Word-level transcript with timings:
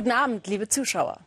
Guten 0.00 0.12
Abend, 0.12 0.46
liebe 0.46 0.66
Zuschauer. 0.66 1.18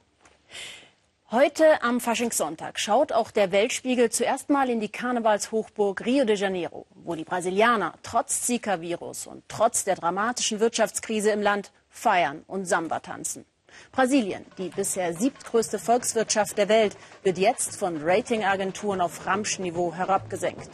Heute 1.30 1.84
am 1.84 2.00
Faschingssonntag 2.00 2.80
schaut 2.80 3.12
auch 3.12 3.30
der 3.30 3.52
Weltspiegel 3.52 4.10
zuerst 4.10 4.50
mal 4.50 4.68
in 4.68 4.80
die 4.80 4.90
Karnevalshochburg 4.90 6.04
Rio 6.04 6.26
de 6.26 6.36
Janeiro, 6.36 6.88
wo 6.96 7.14
die 7.14 7.24
Brasilianer 7.24 7.94
trotz 8.02 8.42
Zika-Virus 8.42 9.28
und 9.28 9.44
trotz 9.48 9.84
der 9.84 9.94
dramatischen 9.94 10.60
Wirtschaftskrise 10.60 11.30
im 11.30 11.44
Land 11.44 11.72
feiern 11.88 12.44
und 12.48 12.66
Samba 12.66 13.00
tanzen. 13.00 13.46
Brasilien, 13.92 14.44
die 14.58 14.70
bisher 14.70 15.14
siebtgrößte 15.14 15.78
Volkswirtschaft 15.78 16.58
der 16.58 16.68
Welt, 16.68 16.98
wird 17.22 17.38
jetzt 17.38 17.76
von 17.76 18.02
Ratingagenturen 18.02 19.02
auf 19.02 19.28
Ramschniveau 19.28 19.94
herabgesenkt. 19.94 20.72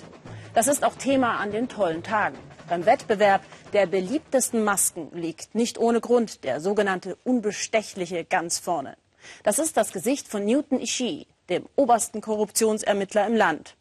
Das 0.54 0.68
ist 0.68 0.86
auch 0.86 0.96
Thema 0.96 1.36
an 1.36 1.52
den 1.52 1.68
tollen 1.68 2.02
Tagen. 2.02 2.38
Beim 2.70 2.86
Wettbewerb 2.86 3.42
der 3.74 3.88
beliebtesten 3.88 4.64
Masken 4.64 5.10
liegt 5.12 5.56
nicht 5.56 5.80
ohne 5.80 6.02
Grund 6.02 6.44
der 6.44 6.62
sogenannte 6.62 7.18
Unbestechliche 7.24 8.24
ganz 8.26 8.60
vorne. 8.60 8.96
Das 9.44 9.58
ist 9.58 9.76
das 9.76 9.92
Gesicht 9.92 10.28
von 10.28 10.46
Newton 10.46 10.80
Ishii, 10.80 11.26
dem 11.50 11.66
obersten 11.76 12.22
Korruptionsermittler 12.22 13.26
im 13.26 13.36
Land. 13.36 13.76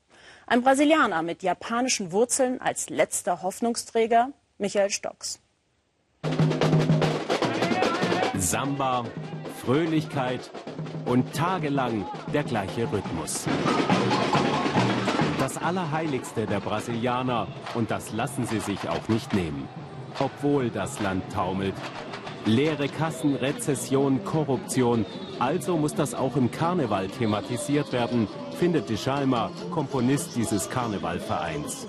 Ein 0.47 0.62
Brasilianer 0.62 1.23
mit 1.23 1.42
japanischen 1.42 2.12
Wurzeln 2.12 2.62
als 2.62 2.88
letzter 2.88 3.42
Hoffnungsträger, 3.42 4.30
Michael 4.56 4.91
Stocks. 4.91 5.39
Samba, 8.39 9.05
Fröhlichkeit 9.61 10.50
und 11.05 11.34
tagelang 11.34 12.06
der 12.33 12.45
gleiche 12.45 12.91
Rhythmus. 12.91 13.45
Allerheiligste 15.62 16.46
der 16.46 16.60
Brasilianer 16.60 17.48
und 17.74 17.90
das 17.90 18.12
lassen 18.12 18.46
sie 18.46 18.60
sich 18.60 18.88
auch 18.88 19.08
nicht 19.08 19.32
nehmen. 19.34 19.68
Obwohl 20.18 20.70
das 20.70 21.00
Land 21.00 21.33
taumelt, 21.33 21.74
Leere 22.44 22.88
Kassen, 22.88 23.34
Rezession, 23.34 24.24
Korruption. 24.24 25.05
Also 25.38 25.77
muss 25.77 25.94
das 25.94 26.14
auch 26.14 26.34
im 26.36 26.50
Karneval 26.50 27.08
thematisiert 27.08 27.92
werden, 27.92 28.27
findet 28.58 28.88
Djalma, 28.88 29.50
Komponist 29.70 30.34
dieses 30.34 30.70
Karnevalvereins. 30.70 31.86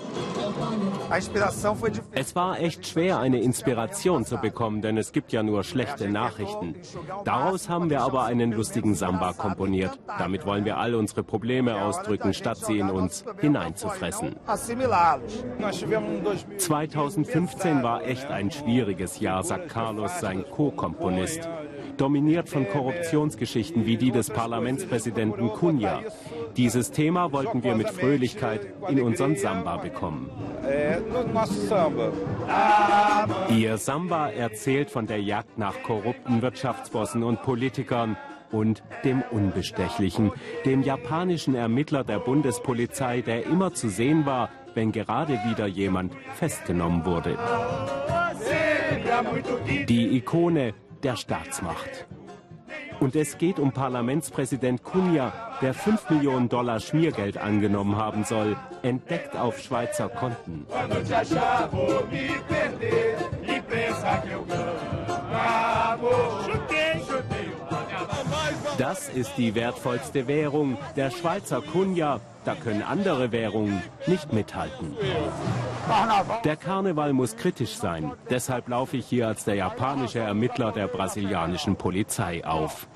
Es 2.12 2.36
war 2.36 2.60
echt 2.60 2.86
schwer, 2.86 3.18
eine 3.18 3.40
Inspiration 3.40 4.24
zu 4.24 4.36
bekommen, 4.38 4.80
denn 4.82 4.96
es 4.96 5.12
gibt 5.12 5.32
ja 5.32 5.42
nur 5.42 5.64
schlechte 5.64 6.08
Nachrichten. 6.08 6.76
Daraus 7.24 7.68
haben 7.68 7.90
wir 7.90 8.02
aber 8.02 8.24
einen 8.24 8.52
lustigen 8.52 8.94
Samba 8.94 9.32
komponiert. 9.32 9.98
Damit 10.18 10.46
wollen 10.46 10.64
wir 10.64 10.78
all 10.78 10.94
unsere 10.94 11.22
Probleme 11.22 11.82
ausdrücken, 11.82 12.32
statt 12.34 12.58
sie 12.58 12.78
in 12.78 12.90
uns 12.90 13.24
hineinzufressen. 13.40 14.36
2015 16.56 17.82
war 17.82 18.04
echt 18.04 18.30
ein 18.30 18.50
schwieriges 18.50 19.20
Jahr, 19.20 19.42
sagt 19.42 19.68
Carlos, 19.68 20.20
sein 20.20 20.44
Co-Komponist 20.50 21.48
dominiert 22.00 22.48
von 22.48 22.66
Korruptionsgeschichten 22.68 23.84
wie 23.84 23.96
die 23.96 24.10
des 24.10 24.30
Parlamentspräsidenten 24.30 25.50
Cunha. 25.50 26.02
Dieses 26.56 26.90
Thema 26.90 27.32
wollten 27.32 27.62
wir 27.62 27.74
mit 27.74 27.90
Fröhlichkeit 27.90 28.66
in 28.88 29.00
unseren 29.02 29.36
Samba 29.36 29.76
bekommen. 29.76 30.30
Ihr 33.50 33.76
Samba 33.78 34.30
erzählt 34.30 34.90
von 34.90 35.06
der 35.06 35.20
Jagd 35.20 35.58
nach 35.58 35.82
korrupten 35.82 36.42
Wirtschaftsbossen 36.42 37.22
und 37.22 37.42
Politikern 37.42 38.16
und 38.50 38.82
dem 39.04 39.22
Unbestechlichen, 39.30 40.32
dem 40.64 40.82
japanischen 40.82 41.54
Ermittler 41.54 42.02
der 42.02 42.18
Bundespolizei, 42.18 43.20
der 43.20 43.46
immer 43.46 43.74
zu 43.74 43.88
sehen 43.88 44.26
war, 44.26 44.48
wenn 44.74 44.92
gerade 44.92 45.38
wieder 45.48 45.66
jemand 45.66 46.12
festgenommen 46.34 47.04
wurde. 47.04 47.36
Die 49.88 50.16
Ikone 50.16 50.74
der 51.02 51.16
Staatsmacht. 51.16 52.06
Und 53.00 53.16
es 53.16 53.38
geht 53.38 53.58
um 53.58 53.72
Parlamentspräsident 53.72 54.84
Cunha, 54.84 55.32
der 55.62 55.72
5 55.72 56.10
Millionen 56.10 56.48
Dollar 56.50 56.80
Schmiergeld 56.80 57.38
angenommen 57.38 57.96
haben 57.96 58.24
soll, 58.24 58.56
entdeckt 58.82 59.36
auf 59.36 59.58
Schweizer 59.58 60.10
Konten. 60.10 60.66
Das 68.76 69.08
ist 69.08 69.32
die 69.36 69.54
wertvollste 69.54 70.26
Währung, 70.26 70.76
der 70.96 71.10
Schweizer 71.10 71.62
Cunha. 71.62 72.20
Da 72.44 72.54
können 72.54 72.82
andere 72.82 73.32
Währungen 73.32 73.82
nicht 74.06 74.32
mithalten. 74.32 74.96
Der 76.44 76.56
Karneval 76.56 77.12
muss 77.12 77.36
kritisch 77.36 77.76
sein. 77.76 78.12
Deshalb 78.28 78.68
laufe 78.68 78.96
ich 78.96 79.06
hier 79.06 79.28
als 79.28 79.44
der 79.44 79.56
japanische 79.56 80.20
Ermittler 80.20 80.72
der 80.72 80.86
brasilianischen 80.86 81.76
Polizei 81.76 82.44
auf. 82.44 82.86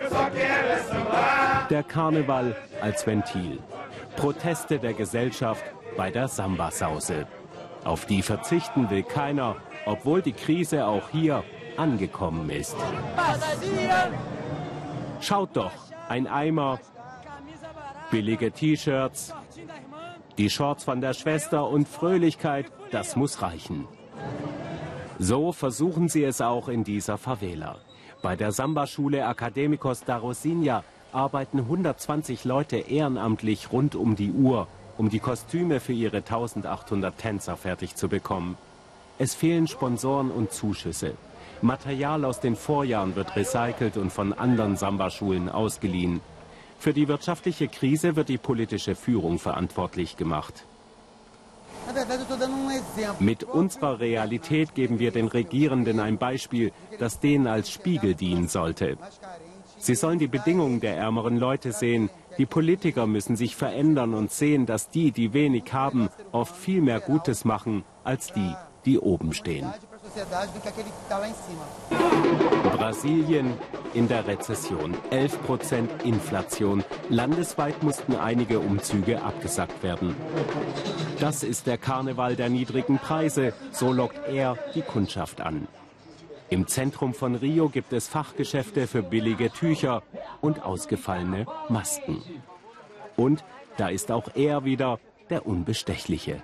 Der 1.71 1.83
Karneval 1.83 2.57
als 2.81 3.07
Ventil. 3.07 3.59
Proteste 4.17 4.79
der 4.79 4.93
Gesellschaft 4.93 5.65
bei 5.97 6.11
der 6.11 6.29
Samba-Sause. 6.29 7.27
Auf 7.85 8.07
die 8.07 8.23
verzichten 8.23 8.91
will 8.91 9.03
keiner, 9.03 9.57
obwohl 9.87 10.23
die 10.23 10.33
Krise 10.33 10.87
auch 10.87 11.11
hier 11.11 11.45
angekommen 11.77 12.49
ist. 12.51 12.77
Schaut 15.21 15.57
doch, 15.57 15.73
ein 16.09 16.27
Eimer, 16.27 16.81
billige 18.11 18.53
T-Shirts, 18.53 19.35
die 20.39 20.51
Shorts 20.51 20.85
von 20.85 21.01
der 21.01 21.15
Schwester 21.15 21.69
und 21.69 21.89
Fröhlichkeit, 21.89 22.67
das 22.91 23.17
muss 23.17 23.41
reichen. 23.41 23.87
So 25.19 25.53
versuchen 25.53 26.09
sie 26.09 26.25
es 26.25 26.41
auch 26.41 26.69
in 26.69 26.83
dieser 26.83 27.19
Favela. 27.19 27.77
Bei 28.21 28.35
der 28.35 28.51
Samba-Schule 28.51 29.21
Academicos 29.21 30.03
da 30.05 30.17
Rosinha 30.17 30.83
arbeiten 31.13 31.61
120 31.61 32.45
Leute 32.45 32.77
ehrenamtlich 32.79 33.71
rund 33.71 33.95
um 33.95 34.17
die 34.17 34.33
Uhr, 34.33 34.67
um 34.99 35.09
die 35.09 35.21
Kostüme 35.21 35.79
für 35.79 35.93
ihre 35.93 36.17
1800 36.17 37.17
Tänzer 37.17 37.57
fertig 37.57 37.95
zu 37.95 38.09
bekommen. 38.09 38.57
Es 39.19 39.35
fehlen 39.35 39.69
Sponsoren 39.69 40.33
und 40.33 40.53
Zuschüsse. 40.53 41.13
Material 41.63 42.25
aus 42.25 42.41
den 42.41 42.57
Vorjahren 42.57 43.15
wird 43.15 43.37
recycelt 43.37 43.97
und 43.97 44.11
von 44.11 44.33
anderen 44.33 44.77
Samba-Schulen 44.77 45.49
ausgeliehen. 45.49 46.21
Für 46.85 46.93
die 46.93 47.09
wirtschaftliche 47.09 47.67
Krise 47.67 48.15
wird 48.15 48.29
die 48.29 48.37
politische 48.37 48.95
Führung 48.95 49.39
verantwortlich 49.39 50.19
gemacht. 50.19 50.67
Mit 53.21 53.43
unserer 53.43 54.01
Realität 54.01 54.75
geben 54.75 54.99
wir 54.99 55.11
den 55.11 55.29
Regierenden 55.29 55.99
ein 55.99 56.19
Beispiel, 56.19 56.73
das 56.99 57.21
denen 57.21 57.47
als 57.47 57.71
Spiegel 57.71 58.15
dienen 58.15 58.49
sollte. 58.49 58.99
Sie 59.79 59.95
sollen 59.95 60.19
die 60.19 60.27
Bedingungen 60.27 60.81
der 60.81 60.99
ärmeren 60.99 61.39
Leute 61.39 61.73
sehen. 61.73 62.11
Die 62.37 62.45
Politiker 62.45 63.07
müssen 63.07 63.37
sich 63.37 63.57
verändern 63.57 64.13
und 64.13 64.31
sehen, 64.31 64.67
dass 64.67 64.91
die, 64.91 65.11
die 65.11 65.33
wenig 65.33 65.73
haben, 65.73 66.11
oft 66.33 66.55
viel 66.55 66.83
mehr 66.83 67.01
Gutes 67.01 67.47
machen 67.47 67.83
als 68.03 68.31
die, 68.35 68.55
die 68.85 68.99
oben 68.99 69.33
stehen. 69.33 69.73
Brasilien 72.77 73.53
in 73.95 74.09
der 74.09 74.27
Rezession. 74.27 74.95
11% 75.11 76.05
Inflation. 76.05 76.85
Landesweit 77.09 77.83
mussten 77.83 78.15
einige 78.17 78.61
Umzüge 78.61 79.23
abgesagt 79.23 79.83
werden. 79.83 80.15
Das 81.19 81.43
ist 81.43 81.67
der 81.67 81.79
Karneval 81.79 82.37
der 82.37 82.49
niedrigen 82.49 82.99
Preise. 82.99 83.53
So 83.73 83.93
lockt 83.93 84.29
er 84.29 84.57
die 84.75 84.83
Kundschaft 84.83 85.41
an. 85.41 85.67
Im 86.51 86.67
Zentrum 86.69 87.15
von 87.15 87.35
Rio 87.35 87.69
gibt 87.69 87.93
es 87.93 88.07
Fachgeschäfte 88.07 88.87
für 88.87 89.03
billige 89.03 89.51
Tücher 89.51 90.03
und 90.41 90.63
ausgefallene 90.63 91.47
Masken. 91.69 92.23
Und 93.17 93.45
da 93.77 93.89
ist 93.89 94.13
auch 94.13 94.29
er 94.35 94.65
wieder, 94.65 95.01
der 95.31 95.47
Unbestechliche. 95.47 96.43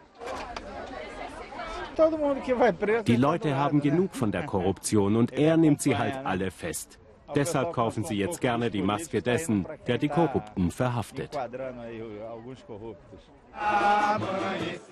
Die 3.06 3.16
Leute 3.16 3.56
haben 3.56 3.80
genug 3.80 4.14
von 4.14 4.32
der 4.32 4.44
Korruption 4.44 5.16
und 5.16 5.32
er 5.32 5.56
nimmt 5.56 5.82
sie 5.82 5.96
halt 5.96 6.14
alle 6.24 6.50
fest. 6.50 6.98
Deshalb 7.34 7.72
kaufen 7.72 8.04
sie 8.04 8.16
jetzt 8.16 8.40
gerne 8.40 8.70
die 8.70 8.82
Maske 8.82 9.22
dessen, 9.22 9.66
der 9.86 9.98
die 9.98 10.08
Korrupten 10.08 10.70
verhaftet. 10.70 11.38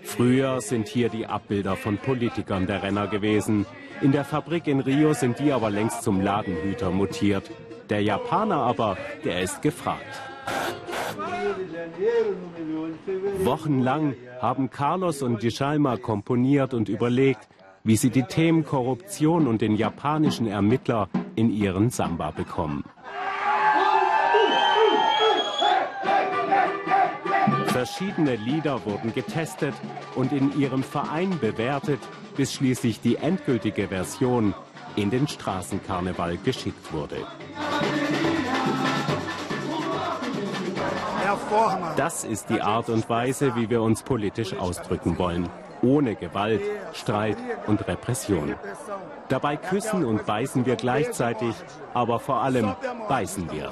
Früher 0.03 0.61
sind 0.61 0.89
hier 0.89 1.09
die 1.09 1.27
Abbilder 1.27 1.77
von 1.77 1.99
Politikern 1.99 2.67
der 2.67 2.83
Renner 2.83 3.07
gewesen. 3.07 3.67
In 4.01 4.13
der 4.13 4.25
Fabrik 4.25 4.67
in 4.67 4.81
Rio 4.81 5.13
sind 5.15 5.39
die 5.39 5.53
aber 5.53 5.71
längst 5.71 6.03
zum 6.03 6.21
Ladenhüter 6.21 6.91
mutiert. 6.91 7.51
Der 7.91 8.03
Japaner 8.03 8.57
aber, 8.57 8.97
der 9.25 9.43
ist 9.43 9.63
gefragt. 9.63 10.28
Wochenlang 13.45 14.15
haben 14.41 14.71
Carlos 14.71 15.23
und 15.23 15.43
Djalma 15.43 15.97
komponiert 15.97 16.75
und 16.75 16.89
überlegt, 16.89 17.49
wie 17.85 17.97
sie 17.97 18.11
die 18.11 18.25
Themen 18.25 18.65
Korruption 18.65 19.47
und 19.47 19.63
den 19.63 19.77
japanischen 19.77 20.47
Ermittler 20.47 21.09
in 21.37 21.51
ihren 21.51 21.91
Samba 21.91 22.31
bekommen. 22.31 22.85
Verschiedene 27.67 28.37
Lieder 28.37 28.85
wurden 28.85 29.15
getestet 29.15 29.75
und 30.17 30.33
in 30.33 30.59
ihrem 30.59 30.83
Verein 30.83 31.39
bewertet, 31.39 32.01
bis 32.37 32.53
schließlich 32.53 33.01
die 33.01 33.17
endgültige 33.17 33.89
Version 33.89 34.53
in 34.97 35.11
den 35.11 35.29
Straßenkarneval 35.29 36.39
geschickt 36.39 36.93
wurde. 36.93 37.25
Das 41.97 42.25
ist 42.25 42.51
die 42.51 42.61
Art 42.61 42.89
und 42.89 43.09
Weise, 43.09 43.55
wie 43.57 43.71
wir 43.71 43.83
uns 43.83 44.03
politisch 44.03 44.55
ausdrücken 44.55 45.19
wollen. 45.19 45.49
Ohne 45.83 46.17
Gewalt, 46.17 46.61
Streit 46.93 47.37
und 47.67 47.87
Repression. 47.87 48.55
Dabei 49.29 49.57
küssen 49.57 50.05
und 50.05 50.27
beißen 50.27 50.67
wir 50.67 50.77
gleichzeitig, 50.77 51.55
aber 51.95 52.19
vor 52.19 52.43
allem 52.43 52.75
beißen 53.09 53.51
wir. 53.53 53.71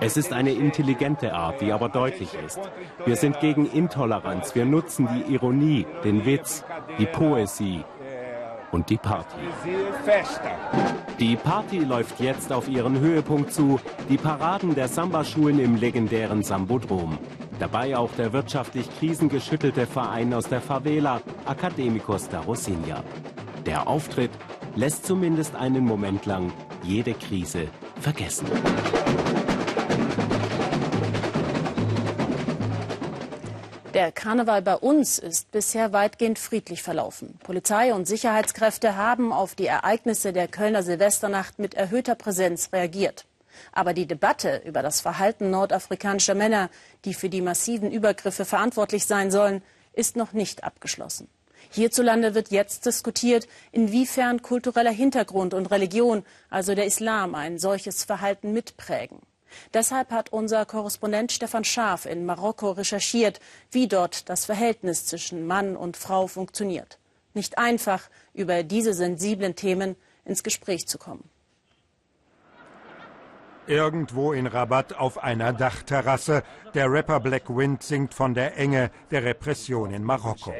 Es 0.00 0.16
ist 0.16 0.32
eine 0.32 0.52
intelligente 0.52 1.32
Art, 1.32 1.60
die 1.60 1.72
aber 1.72 1.88
deutlich 1.88 2.34
ist. 2.34 2.60
Wir 3.06 3.16
sind 3.16 3.40
gegen 3.40 3.70
Intoleranz. 3.70 4.54
Wir 4.54 4.66
nutzen 4.66 5.08
die 5.14 5.32
Ironie, 5.32 5.86
den 6.04 6.26
Witz, 6.26 6.64
die 6.98 7.06
Poesie 7.06 7.84
und 8.72 8.90
die 8.90 8.96
Party. 8.96 9.36
Die 11.18 11.36
Party 11.36 11.78
läuft 11.78 12.20
jetzt 12.20 12.52
auf 12.52 12.68
ihren 12.68 12.98
Höhepunkt 13.00 13.52
zu. 13.52 13.80
Die 14.08 14.16
Paraden 14.16 14.74
der 14.74 14.88
Samba-Schulen 14.88 15.58
im 15.58 15.76
legendären 15.76 16.42
Sambodrom. 16.42 17.18
Dabei 17.58 17.96
auch 17.96 18.12
der 18.12 18.32
wirtschaftlich 18.32 18.88
krisengeschüttelte 18.98 19.86
Verein 19.86 20.32
aus 20.32 20.48
der 20.48 20.60
Favela, 20.60 21.20
Academicos 21.46 22.28
da 22.28 22.40
Rosinha. 22.40 23.02
Der 23.66 23.88
Auftritt 23.88 24.30
lässt 24.76 25.06
zumindest 25.06 25.56
einen 25.56 25.84
Moment 25.84 26.24
lang 26.26 26.52
jede 26.82 27.14
Krise 27.14 27.66
vergessen. 28.00 28.46
Der 33.98 34.12
Karneval 34.12 34.62
bei 34.62 34.76
uns 34.76 35.18
ist 35.18 35.50
bisher 35.50 35.92
weitgehend 35.92 36.38
friedlich 36.38 36.84
verlaufen. 36.84 37.36
Polizei 37.42 37.92
und 37.92 38.06
Sicherheitskräfte 38.06 38.94
haben 38.94 39.32
auf 39.32 39.56
die 39.56 39.66
Ereignisse 39.66 40.32
der 40.32 40.46
Kölner 40.46 40.84
Silvesternacht 40.84 41.58
mit 41.58 41.74
erhöhter 41.74 42.14
Präsenz 42.14 42.72
reagiert. 42.72 43.26
Aber 43.72 43.94
die 43.94 44.06
Debatte 44.06 44.62
über 44.64 44.82
das 44.82 45.00
Verhalten 45.00 45.50
nordafrikanischer 45.50 46.36
Männer, 46.36 46.70
die 47.04 47.12
für 47.12 47.28
die 47.28 47.40
massiven 47.40 47.90
Übergriffe 47.90 48.44
verantwortlich 48.44 49.04
sein 49.04 49.32
sollen, 49.32 49.62
ist 49.94 50.14
noch 50.14 50.32
nicht 50.32 50.62
abgeschlossen. 50.62 51.26
Hierzulande 51.70 52.36
wird 52.36 52.52
jetzt 52.52 52.86
diskutiert, 52.86 53.48
inwiefern 53.72 54.42
kultureller 54.42 54.92
Hintergrund 54.92 55.54
und 55.54 55.72
Religion, 55.72 56.24
also 56.50 56.76
der 56.76 56.86
Islam, 56.86 57.34
ein 57.34 57.58
solches 57.58 58.04
Verhalten 58.04 58.52
mitprägen. 58.52 59.18
Deshalb 59.74 60.10
hat 60.10 60.32
unser 60.32 60.64
Korrespondent 60.66 61.32
Stefan 61.32 61.64
Schaaf 61.64 62.06
in 62.06 62.26
Marokko 62.26 62.72
recherchiert, 62.72 63.40
wie 63.70 63.88
dort 63.88 64.28
das 64.28 64.44
Verhältnis 64.44 65.06
zwischen 65.06 65.46
Mann 65.46 65.76
und 65.76 65.96
Frau 65.96 66.26
funktioniert. 66.26 66.98
Nicht 67.34 67.58
einfach, 67.58 68.08
über 68.34 68.62
diese 68.62 68.94
sensiblen 68.94 69.54
Themen 69.54 69.96
ins 70.24 70.42
Gespräch 70.42 70.86
zu 70.86 70.98
kommen. 70.98 71.28
Irgendwo 73.68 74.32
in 74.32 74.46
Rabat 74.46 74.94
auf 74.94 75.22
einer 75.22 75.52
Dachterrasse. 75.52 76.42
Der 76.72 76.90
Rapper 76.90 77.20
Black 77.20 77.54
Wind 77.54 77.82
singt 77.82 78.14
von 78.14 78.32
der 78.32 78.56
Enge 78.56 78.90
der 79.10 79.24
Repression 79.24 79.92
in 79.92 80.02
Marokko. 80.04 80.54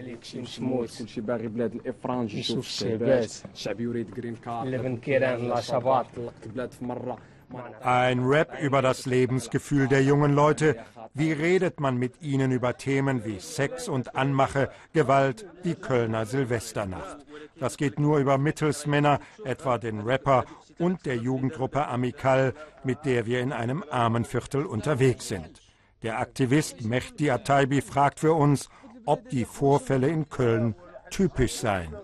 Ein 7.82 8.24
Rap 8.24 8.60
über 8.60 8.82
das 8.82 9.06
Lebensgefühl 9.06 9.88
der 9.88 10.02
jungen 10.02 10.34
Leute. 10.34 10.76
Wie 11.14 11.32
redet 11.32 11.80
man 11.80 11.96
mit 11.96 12.20
ihnen 12.20 12.52
über 12.52 12.76
Themen 12.76 13.24
wie 13.24 13.40
Sex 13.40 13.88
und 13.88 14.14
Anmache, 14.14 14.70
Gewalt, 14.92 15.46
die 15.64 15.74
Kölner 15.74 16.26
Silvesternacht? 16.26 17.18
Das 17.58 17.76
geht 17.76 17.98
nur 17.98 18.18
über 18.18 18.38
Mittelsmänner, 18.38 19.20
etwa 19.44 19.78
den 19.78 20.00
Rapper 20.00 20.44
und 20.78 21.06
der 21.06 21.16
Jugendgruppe 21.16 21.86
Amical, 21.86 22.54
mit 22.84 23.04
der 23.04 23.26
wir 23.26 23.40
in 23.40 23.52
einem 23.52 23.84
Armenviertel 23.90 24.64
unterwegs 24.64 25.28
sind. 25.28 25.60
Der 26.02 26.18
Aktivist 26.20 26.84
Mehdi 26.84 27.30
Ataibi 27.30 27.80
fragt 27.80 28.20
für 28.20 28.34
uns, 28.34 28.68
ob 29.04 29.28
die 29.30 29.44
Vorfälle 29.44 30.08
in 30.08 30.28
Köln 30.28 30.74
typisch 31.10 31.54
seien. 31.54 31.94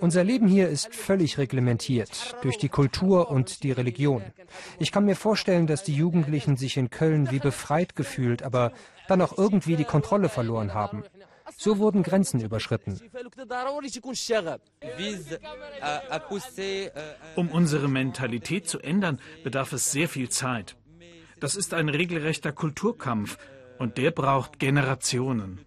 Unser 0.00 0.24
Leben 0.24 0.46
hier 0.46 0.68
ist 0.68 0.94
völlig 0.94 1.38
reglementiert 1.38 2.36
durch 2.42 2.58
die 2.58 2.68
Kultur 2.68 3.30
und 3.30 3.62
die 3.62 3.72
Religion. 3.72 4.22
Ich 4.78 4.92
kann 4.92 5.06
mir 5.06 5.16
vorstellen, 5.16 5.66
dass 5.66 5.84
die 5.84 5.94
Jugendlichen 5.94 6.58
sich 6.58 6.76
in 6.76 6.90
Köln 6.90 7.30
wie 7.30 7.38
befreit 7.38 7.96
gefühlt, 7.96 8.42
aber 8.42 8.72
dann 9.08 9.22
auch 9.22 9.38
irgendwie 9.38 9.76
die 9.76 9.84
Kontrolle 9.84 10.28
verloren 10.28 10.74
haben. 10.74 11.02
So 11.56 11.78
wurden 11.78 12.02
Grenzen 12.02 12.40
überschritten. 12.40 13.00
Um 17.36 17.48
unsere 17.50 17.88
Mentalität 17.88 18.68
zu 18.68 18.80
ändern, 18.80 19.18
bedarf 19.44 19.72
es 19.72 19.92
sehr 19.92 20.08
viel 20.10 20.28
Zeit. 20.28 20.76
Das 21.40 21.56
ist 21.56 21.72
ein 21.72 21.88
regelrechter 21.88 22.52
Kulturkampf 22.52 23.38
und 23.78 23.96
der 23.96 24.10
braucht 24.10 24.58
Generationen. 24.58 25.60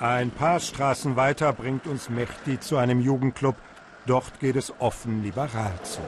Ein 0.00 0.30
paar 0.30 0.60
Straßen 0.60 1.16
weiter 1.16 1.52
bringt 1.52 1.86
uns 1.86 2.08
Mehdi 2.08 2.58
zu 2.58 2.78
einem 2.78 3.02
Jugendclub. 3.02 3.56
Dort 4.06 4.40
geht 4.40 4.56
es 4.56 4.72
offen 4.78 5.22
liberal 5.22 5.74
zu. 5.82 6.00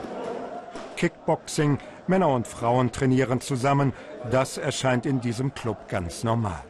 Kickboxing, 0.95 1.77
Männer 2.07 2.29
und 2.29 2.47
Frauen 2.47 2.91
trainieren 2.91 3.39
zusammen. 3.39 3.93
Das 4.31 4.57
erscheint 4.57 5.05
in 5.05 5.21
diesem 5.21 5.53
Club 5.53 5.89
ganz 5.89 6.23
normal. 6.23 6.63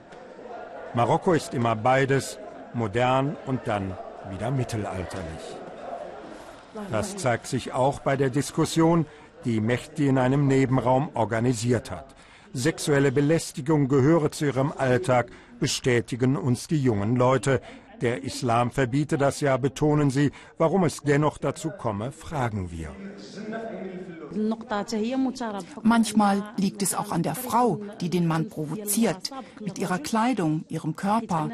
Marokko 0.96 1.32
ist 1.32 1.54
immer 1.54 1.78
beides, 1.78 2.40
modern 2.74 3.38
und 3.46 3.62
dann 3.70 3.98
wieder 4.30 4.52
mittelalterlich. 4.52 5.56
Das 6.92 7.16
zeigt 7.16 7.48
sich 7.48 7.72
auch 7.72 8.02
bei 8.02 8.18
der 8.18 8.32
Diskussion, 8.32 9.06
die 9.46 9.62
Mehdi 9.62 10.10
in 10.10 10.18
einem 10.18 10.48
Nebenraum 10.48 11.10
organisiert 11.14 11.90
hat. 11.90 12.14
Sexuelle 12.54 13.12
Belästigung 13.12 13.88
gehöre 13.88 14.32
zu 14.32 14.46
ihrem 14.46 14.72
Alltag, 14.72 15.32
bestätigen 15.60 16.38
uns 16.38 16.68
die 16.68 16.82
jungen 16.82 17.16
Leute. 17.16 17.62
Der 18.02 18.24
Islam 18.24 18.70
verbiete 18.70 19.18
das 19.18 19.40
ja, 19.42 19.58
betonen 19.58 20.10
sie. 20.10 20.32
Warum 20.58 20.84
es 20.84 21.02
dennoch 21.02 21.38
dazu 21.38 21.72
komme, 21.72 22.12
fragen 22.12 22.70
wir. 22.70 22.90
Manchmal 25.84 26.44
liegt 26.58 26.82
es 26.82 26.96
auch 26.96 27.12
an 27.12 27.24
der 27.24 27.36
Frau, 27.36 27.82
die 28.02 28.10
den 28.10 28.28
Mann 28.28 28.50
provoziert, 28.50 29.32
mit 29.60 29.80
ihrer 29.80 30.00
Kleidung, 30.00 30.66
ihrem 30.70 30.96
Körper. 30.96 31.50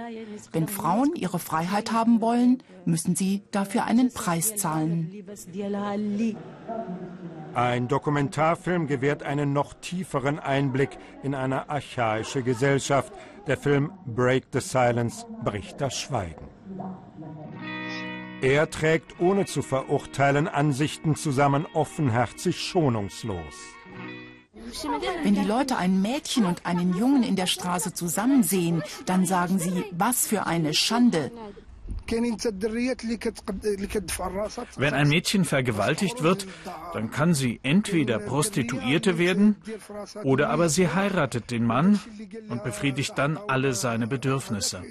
Wenn 0.51 0.67
Frauen 0.67 1.13
ihre 1.15 1.39
Freiheit 1.39 1.91
haben 1.91 2.19
wollen, 2.19 2.63
müssen 2.85 3.15
sie 3.15 3.43
dafür 3.51 3.85
einen 3.85 4.11
Preis 4.11 4.55
zahlen. 4.55 5.11
Ein 7.53 7.87
Dokumentarfilm 7.87 8.87
gewährt 8.87 9.23
einen 9.23 9.53
noch 9.53 9.73
tieferen 9.73 10.39
Einblick 10.39 10.97
in 11.23 11.33
eine 11.33 11.69
archaische 11.69 12.43
Gesellschaft. 12.43 13.11
Der 13.47 13.57
Film 13.57 13.91
Break 14.05 14.45
the 14.53 14.59
Silence 14.59 15.25
bricht 15.43 15.81
das 15.81 15.97
Schweigen. 15.97 16.47
Er 18.41 18.69
trägt 18.69 19.19
ohne 19.19 19.45
zu 19.45 19.61
verurteilen 19.61 20.47
Ansichten 20.47 21.15
zusammen, 21.15 21.65
offenherzig 21.73 22.59
schonungslos. 22.59 23.55
Wenn 25.23 25.35
die 25.35 25.43
Leute 25.43 25.77
ein 25.77 26.01
Mädchen 26.01 26.45
und 26.45 26.65
einen 26.65 26.95
Jungen 26.95 27.23
in 27.23 27.35
der 27.35 27.47
Straße 27.47 27.93
zusammen 27.93 28.43
sehen, 28.43 28.83
dann 29.05 29.25
sagen 29.25 29.59
sie, 29.59 29.83
was 29.91 30.27
für 30.27 30.45
eine 30.45 30.73
Schande. 30.73 31.31
Wenn 34.77 34.93
ein 34.93 35.09
Mädchen 35.09 35.45
vergewaltigt 35.45 36.23
wird, 36.23 36.47
dann 36.93 37.11
kann 37.11 37.33
sie 37.33 37.59
entweder 37.63 38.19
Prostituierte 38.19 39.17
werden 39.17 39.55
oder 40.23 40.49
aber 40.49 40.69
sie 40.69 40.87
heiratet 40.87 41.51
den 41.51 41.65
Mann 41.65 41.99
und 42.49 42.63
befriedigt 42.63 43.13
dann 43.17 43.37
alle 43.37 43.73
seine 43.73 44.07
Bedürfnisse. 44.07 44.81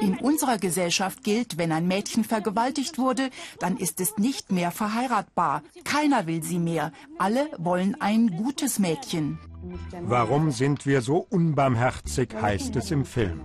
In 0.00 0.18
unserer 0.18 0.58
Gesellschaft 0.58 1.22
gilt, 1.22 1.58
wenn 1.58 1.70
ein 1.72 1.86
Mädchen 1.86 2.24
vergewaltigt 2.24 2.98
wurde, 2.98 3.30
dann 3.60 3.76
ist 3.76 4.00
es 4.00 4.16
nicht 4.16 4.50
mehr 4.50 4.72
verheiratbar. 4.72 5.62
Keiner 5.84 6.26
will 6.26 6.42
sie 6.42 6.58
mehr. 6.58 6.92
Alle 7.18 7.48
wollen 7.58 7.96
ein 8.00 8.36
gutes 8.36 8.78
Mädchen. 8.78 9.38
Warum 10.02 10.50
sind 10.50 10.86
wir 10.86 11.02
so 11.02 11.18
unbarmherzig, 11.18 12.34
heißt 12.34 12.76
es 12.76 12.90
im 12.90 13.04
Film. 13.04 13.42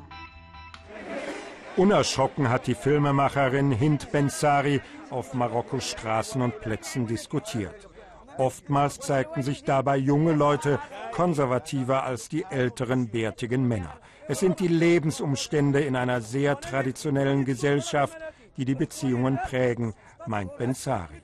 Unerschrocken 1.77 2.49
hat 2.49 2.67
die 2.67 2.73
Filmemacherin 2.73 3.71
Hind 3.71 4.09
Bensari 4.11 4.79
auf 5.09 5.33
Marokkos 5.33 5.89
Straßen 5.89 6.41
und 6.41 6.61
Plätzen 6.61 7.05
diskutiert. 7.05 7.89
Oftmals 8.37 8.99
zeigten 8.99 9.43
sich 9.43 9.65
dabei 9.65 9.97
junge 9.97 10.31
Leute 10.31 10.79
konservativer 11.11 12.03
als 12.03 12.29
die 12.29 12.45
älteren 12.49 13.09
bärtigen 13.09 13.67
Männer. 13.67 13.99
Es 14.29 14.39
sind 14.39 14.61
die 14.61 14.69
Lebensumstände 14.69 15.81
in 15.81 15.97
einer 15.97 16.21
sehr 16.21 16.59
traditionellen 16.61 17.43
Gesellschaft, 17.43 18.17
die 18.55 18.63
die 18.63 18.75
Beziehungen 18.75 19.37
prägen, 19.37 19.93
meint 20.27 20.57
Bensari. 20.57 21.21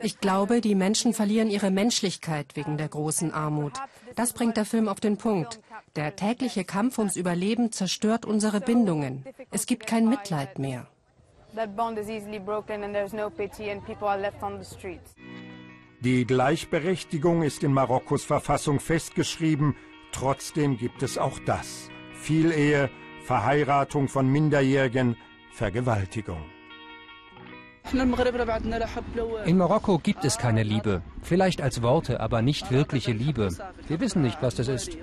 Ich 0.00 0.18
glaube, 0.18 0.60
die 0.60 0.74
Menschen 0.74 1.14
verlieren 1.14 1.50
ihre 1.50 1.70
Menschlichkeit 1.70 2.56
wegen 2.56 2.76
der 2.76 2.88
großen 2.88 3.32
Armut. 3.32 3.74
Das 4.14 4.32
bringt 4.32 4.56
der 4.56 4.64
Film 4.64 4.88
auf 4.88 5.00
den 5.00 5.16
Punkt. 5.16 5.60
Der 5.96 6.16
tägliche 6.16 6.64
Kampf 6.64 6.98
ums 6.98 7.16
Überleben 7.16 7.72
zerstört 7.72 8.24
unsere 8.24 8.60
Bindungen. 8.60 9.24
Es 9.50 9.66
gibt 9.66 9.86
kein 9.86 10.08
Mitleid 10.08 10.58
mehr. 10.58 10.86
Die 16.00 16.26
Gleichberechtigung 16.26 17.42
ist 17.42 17.62
in 17.62 17.72
Marokkos 17.72 18.24
Verfassung 18.24 18.80
festgeschrieben. 18.80 19.76
Trotzdem 20.12 20.76
gibt 20.76 21.02
es 21.02 21.16
auch 21.16 21.38
das. 21.46 21.88
Vielehe, 22.14 22.90
Verheiratung 23.24 24.08
von 24.08 24.28
Minderjährigen, 24.28 25.16
Vergewaltigung. 25.52 26.53
In 27.92 29.58
Marokko 29.58 29.98
gibt 29.98 30.24
es 30.24 30.38
keine 30.38 30.62
Liebe. 30.62 31.02
Vielleicht 31.22 31.60
als 31.60 31.82
Worte, 31.82 32.20
aber 32.20 32.42
nicht 32.42 32.70
wirkliche 32.70 33.12
Liebe. 33.12 33.48
Wir 33.88 34.00
wissen 34.00 34.22
nicht, 34.22 34.42
was 34.42 34.54
das 34.54 34.68
ist. 34.68 34.96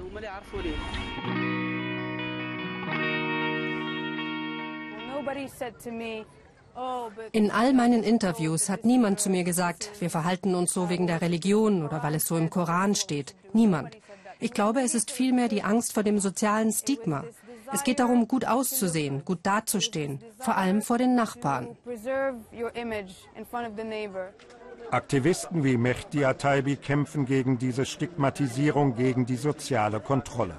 In 7.31 7.51
all 7.51 7.73
meinen 7.73 8.03
Interviews 8.03 8.69
hat 8.69 8.85
niemand 8.85 9.19
zu 9.19 9.29
mir 9.29 9.43
gesagt, 9.43 9.91
wir 9.99 10.09
verhalten 10.09 10.55
uns 10.55 10.73
so 10.73 10.89
wegen 10.89 11.07
der 11.07 11.21
Religion 11.21 11.85
oder 11.85 12.01
weil 12.01 12.15
es 12.15 12.25
so 12.25 12.37
im 12.37 12.49
Koran 12.49 12.95
steht. 12.95 13.35
Niemand. 13.53 13.97
Ich 14.39 14.53
glaube, 14.53 14.81
es 14.81 14.95
ist 14.95 15.11
vielmehr 15.11 15.47
die 15.49 15.61
Angst 15.63 15.93
vor 15.93 16.01
dem 16.01 16.17
sozialen 16.19 16.71
Stigma. 16.71 17.23
Es 17.73 17.83
geht 17.83 17.99
darum, 17.99 18.27
gut 18.27 18.45
auszusehen, 18.45 19.23
gut 19.23 19.39
dazustehen, 19.43 20.19
vor 20.39 20.57
allem 20.57 20.81
vor 20.81 20.97
den 20.97 21.15
Nachbarn. 21.15 21.77
Aktivisten 24.91 25.63
wie 25.63 25.77
Mehdi 25.77 26.25
Ataibi 26.25 26.75
kämpfen 26.75 27.25
gegen 27.25 27.57
diese 27.57 27.85
Stigmatisierung, 27.85 28.95
gegen 28.95 29.25
die 29.25 29.37
soziale 29.37 30.01
Kontrolle. 30.01 30.57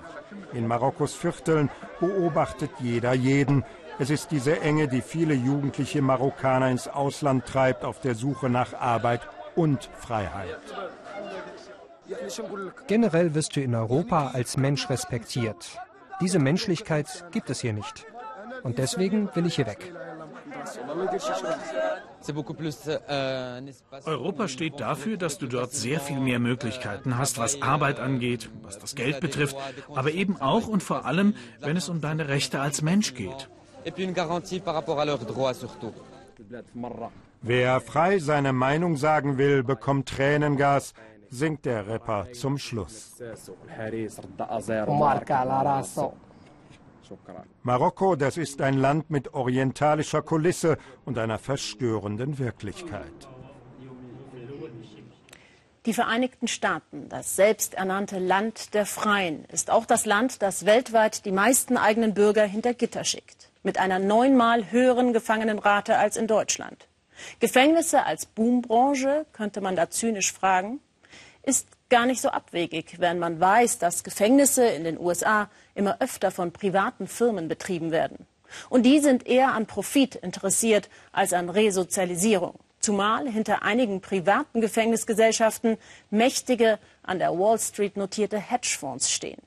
In 0.54 0.66
Marokkos 0.66 1.14
Vierteln 1.14 1.70
beobachtet 2.00 2.70
jeder 2.80 3.12
jeden. 3.12 3.64
Es 3.98 4.08
ist 4.08 4.30
diese 4.30 4.60
Enge, 4.60 4.88
die 4.88 5.02
viele 5.02 5.34
jugendliche 5.34 6.00
Marokkaner 6.00 6.70
ins 6.70 6.88
Ausland 6.88 7.44
treibt, 7.44 7.84
auf 7.84 8.00
der 8.00 8.14
Suche 8.14 8.48
nach 8.48 8.72
Arbeit 8.72 9.20
und 9.54 9.90
Freiheit. 9.98 10.60
Generell 12.86 13.34
wirst 13.34 13.56
du 13.56 13.60
in 13.60 13.74
Europa 13.74 14.30
als 14.32 14.56
Mensch 14.56 14.88
respektiert. 14.88 15.78
Diese 16.22 16.38
Menschlichkeit 16.38 17.24
gibt 17.32 17.50
es 17.50 17.60
hier 17.60 17.72
nicht. 17.72 18.06
Und 18.62 18.78
deswegen 18.78 19.28
will 19.34 19.46
ich 19.46 19.56
hier 19.56 19.66
weg. 19.66 19.92
Europa 24.04 24.46
steht 24.46 24.78
dafür, 24.78 25.16
dass 25.16 25.38
du 25.38 25.48
dort 25.48 25.72
sehr 25.72 25.98
viel 25.98 26.20
mehr 26.20 26.38
Möglichkeiten 26.38 27.18
hast, 27.18 27.38
was 27.38 27.60
Arbeit 27.60 27.98
angeht, 27.98 28.50
was 28.62 28.78
das 28.78 28.94
Geld 28.94 29.18
betrifft, 29.18 29.56
aber 29.92 30.12
eben 30.12 30.40
auch 30.40 30.68
und 30.68 30.84
vor 30.84 31.06
allem, 31.06 31.34
wenn 31.58 31.76
es 31.76 31.88
um 31.88 32.00
deine 32.00 32.28
Rechte 32.28 32.60
als 32.60 32.82
Mensch 32.82 33.14
geht. 33.14 33.48
Wer 37.42 37.80
frei 37.80 38.18
seine 38.20 38.52
Meinung 38.52 38.96
sagen 38.96 39.38
will, 39.38 39.64
bekommt 39.64 40.08
Tränengas, 40.08 40.94
singt 41.32 41.64
der 41.64 41.88
Rapper 41.88 42.28
zum 42.32 42.58
Schluss. 42.58 43.14
Marokko, 47.62 48.16
das 48.16 48.36
ist 48.36 48.60
ein 48.60 48.74
Land 48.74 49.10
mit 49.10 49.34
orientalischer 49.34 50.22
Kulisse 50.22 50.76
und 51.04 51.18
einer 51.18 51.38
verstörenden 51.38 52.38
Wirklichkeit. 52.38 53.28
Die 55.86 55.94
Vereinigten 55.94 56.46
Staaten, 56.46 57.08
das 57.08 57.34
selbsternannte 57.34 58.18
Land 58.18 58.72
der 58.74 58.86
Freien, 58.86 59.44
ist 59.46 59.70
auch 59.70 59.84
das 59.84 60.06
Land, 60.06 60.40
das 60.40 60.64
weltweit 60.64 61.24
die 61.24 61.32
meisten 61.32 61.76
eigenen 61.76 62.14
Bürger 62.14 62.44
hinter 62.44 62.72
Gitter 62.72 63.04
schickt. 63.04 63.50
Mit 63.64 63.78
einer 63.78 63.98
neunmal 63.98 64.70
höheren 64.70 65.12
Gefangenenrate 65.12 65.96
als 65.96 66.16
in 66.16 66.28
Deutschland. 66.28 66.86
Gefängnisse 67.40 68.04
als 68.04 68.26
Boombranche, 68.26 69.26
könnte 69.32 69.60
man 69.60 69.76
da 69.76 69.90
zynisch 69.90 70.32
fragen 70.32 70.80
ist 71.42 71.68
gar 71.90 72.06
nicht 72.06 72.20
so 72.20 72.30
abwegig, 72.30 72.96
wenn 72.98 73.18
man 73.18 73.40
weiß, 73.40 73.78
dass 73.78 74.04
Gefängnisse 74.04 74.66
in 74.66 74.84
den 74.84 74.98
USA 74.98 75.50
immer 75.74 76.00
öfter 76.00 76.30
von 76.30 76.52
privaten 76.52 77.06
Firmen 77.06 77.48
betrieben 77.48 77.90
werden. 77.90 78.26
Und 78.68 78.84
die 78.84 79.00
sind 79.00 79.26
eher 79.26 79.52
an 79.52 79.66
Profit 79.66 80.14
interessiert 80.14 80.88
als 81.12 81.32
an 81.32 81.48
Resozialisierung. 81.48 82.54
Zumal 82.80 83.28
hinter 83.30 83.62
einigen 83.62 84.00
privaten 84.00 84.60
Gefängnisgesellschaften 84.60 85.78
mächtige, 86.10 86.78
an 87.02 87.18
der 87.18 87.30
Wall 87.30 87.58
Street 87.58 87.96
notierte 87.96 88.38
Hedgefonds 88.38 89.10
stehen. 89.10 89.40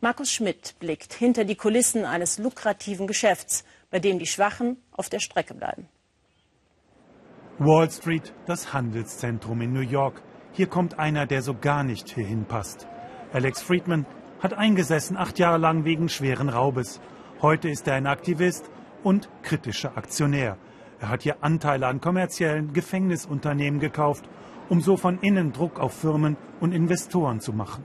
Markus 0.00 0.30
Schmidt 0.30 0.74
blickt 0.78 1.12
hinter 1.12 1.44
die 1.44 1.56
Kulissen 1.56 2.04
eines 2.04 2.38
lukrativen 2.38 3.06
Geschäfts, 3.06 3.64
bei 3.90 3.98
dem 3.98 4.18
die 4.18 4.26
Schwachen 4.26 4.76
auf 4.92 5.08
der 5.08 5.20
Strecke 5.20 5.54
bleiben. 5.54 5.88
Wall 7.58 7.90
Street, 7.90 8.32
das 8.46 8.72
Handelszentrum 8.72 9.60
in 9.62 9.72
New 9.72 9.80
York. 9.80 10.22
Hier 10.56 10.68
kommt 10.68 10.98
einer, 10.98 11.26
der 11.26 11.42
so 11.42 11.52
gar 11.52 11.84
nicht 11.84 12.08
hierhin 12.08 12.46
passt. 12.46 12.88
Alex 13.30 13.60
Friedman 13.60 14.06
hat 14.40 14.54
eingesessen 14.54 15.18
acht 15.18 15.38
Jahre 15.38 15.58
lang 15.58 15.84
wegen 15.84 16.08
schweren 16.08 16.48
Raubes. 16.48 16.98
Heute 17.42 17.68
ist 17.68 17.86
er 17.86 17.92
ein 17.92 18.06
Aktivist 18.06 18.70
und 19.02 19.28
kritischer 19.42 19.98
Aktionär. 19.98 20.56
Er 20.98 21.10
hat 21.10 21.24
hier 21.24 21.44
Anteile 21.44 21.86
an 21.86 22.00
kommerziellen 22.00 22.72
Gefängnisunternehmen 22.72 23.80
gekauft, 23.80 24.24
um 24.70 24.80
so 24.80 24.96
von 24.96 25.18
innen 25.18 25.52
Druck 25.52 25.78
auf 25.78 25.92
Firmen 25.92 26.38
und 26.58 26.72
Investoren 26.72 27.40
zu 27.40 27.52
machen. 27.52 27.84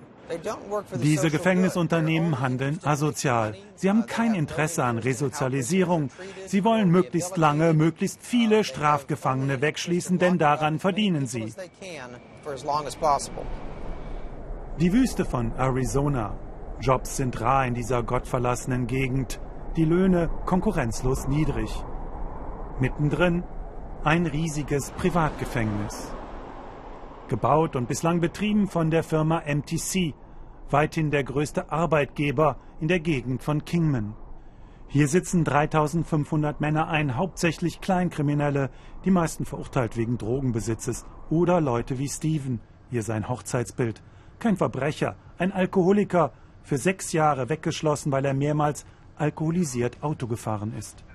Diese 1.02 1.30
Gefängnisunternehmen 1.30 2.40
handeln 2.40 2.80
asozial. 2.84 3.56
Sie 3.76 3.90
haben 3.90 4.06
kein 4.06 4.34
Interesse 4.36 4.84
an 4.84 4.98
Resozialisierung. 4.98 6.10
Sie 6.46 6.64
wollen 6.64 6.90
möglichst 6.90 7.38
lange, 7.38 7.74
möglichst 7.74 8.20
viele 8.22 8.64
Strafgefangene 8.64 9.62
wegschließen, 9.62 10.20
denn 10.20 10.38
daran 10.38 10.80
verdienen 10.80 11.28
sie. 11.28 11.54
Die 14.80 14.94
Wüste 14.94 15.26
von 15.26 15.52
Arizona. 15.58 16.38
Jobs 16.80 17.18
sind 17.18 17.40
rar 17.42 17.66
in 17.66 17.74
dieser 17.74 18.02
gottverlassenen 18.02 18.88
Gegend. 18.88 19.40
Die 19.76 19.86
Löhne 19.86 20.30
konkurrenzlos 20.46 21.28
niedrig. 21.28 21.72
Mittendrin 22.80 23.44
ein 24.04 24.26
riesiges 24.26 24.90
Privatgefängnis. 24.92 26.12
Gebaut 27.32 27.78
und 27.78 27.88
bislang 27.88 28.20
betrieben 28.20 28.68
von 28.68 28.92
der 28.92 29.04
Firma 29.04 29.42
MTC, 29.48 30.14
weithin 30.70 31.12
der 31.12 31.24
größte 31.24 31.72
Arbeitgeber 31.72 32.58
in 32.82 32.90
der 32.90 33.00
Gegend 33.00 33.42
von 33.42 33.64
Kingman. 33.64 34.16
Hier 34.90 35.08
sitzen 35.08 35.46
3500 35.46 36.60
Männer 36.60 36.90
ein, 36.90 37.16
hauptsächlich 37.16 37.80
Kleinkriminelle, 37.80 38.70
die 39.06 39.12
meisten 39.12 39.46
verurteilt 39.46 39.96
wegen 39.96 40.18
Drogenbesitzes 40.18 41.06
oder 41.30 41.62
Leute 41.62 41.98
wie 42.00 42.10
Steven, 42.10 42.60
hier 42.90 43.02
sein 43.02 43.30
Hochzeitsbild. 43.30 44.04
Kein 44.40 44.58
Verbrecher, 44.58 45.16
ein 45.38 45.54
Alkoholiker, 45.54 46.34
für 46.64 46.78
sechs 46.78 47.14
Jahre 47.14 47.48
weggeschlossen, 47.48 48.12
weil 48.12 48.26
er 48.26 48.34
mehrmals 48.34 48.86
alkoholisiert 49.16 50.04
Auto 50.04 50.28
gefahren 50.28 50.74
ist. 50.78 51.06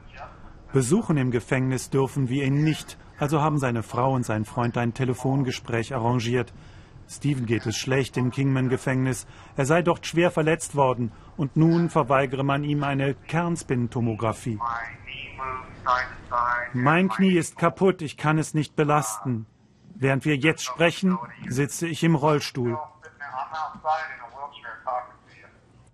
Besuchen 0.73 1.19
im 1.19 1.31
Gefängnis 1.31 1.91
dürfen 1.91 2.31
wir 2.31 2.45
ihn 2.45 2.65
nicht, 2.65 2.97
also 3.19 3.41
haben 3.41 3.59
seine 3.59 3.83
Frau 3.83 4.13
und 4.13 4.25
sein 4.25 4.45
Freund 4.45 4.77
ein 4.77 4.95
Telefongespräch 4.95 5.95
arrangiert. 5.95 6.53
Steven 7.09 7.47
geht 7.47 7.67
es 7.67 7.77
schlecht 7.77 8.17
im 8.17 8.31
Kingman-Gefängnis. 8.31 9.27
Er 9.57 9.65
sei 9.67 9.83
dort 9.83 10.07
schwer 10.07 10.31
verletzt 10.31 10.75
worden 10.75 11.13
und 11.37 11.57
nun 11.57 11.89
verweigere 11.89 12.43
man 12.43 12.65
ihm 12.65 12.83
eine 12.83 13.15
Kernspintomographie. 13.15 14.59
Mein 16.73 17.09
Knie 17.09 17.37
ist 17.37 17.57
kaputt, 17.57 18.03
ich 18.03 18.17
kann 18.17 18.39
es 18.39 18.55
nicht 18.55 18.75
belasten. 18.75 19.47
Während 19.95 20.25
wir 20.25 20.37
jetzt 20.37 20.65
sprechen, 20.65 21.17
sitze 21.49 21.87
ich 21.87 22.03
im 22.03 22.17
Rollstuhl. 22.17 22.77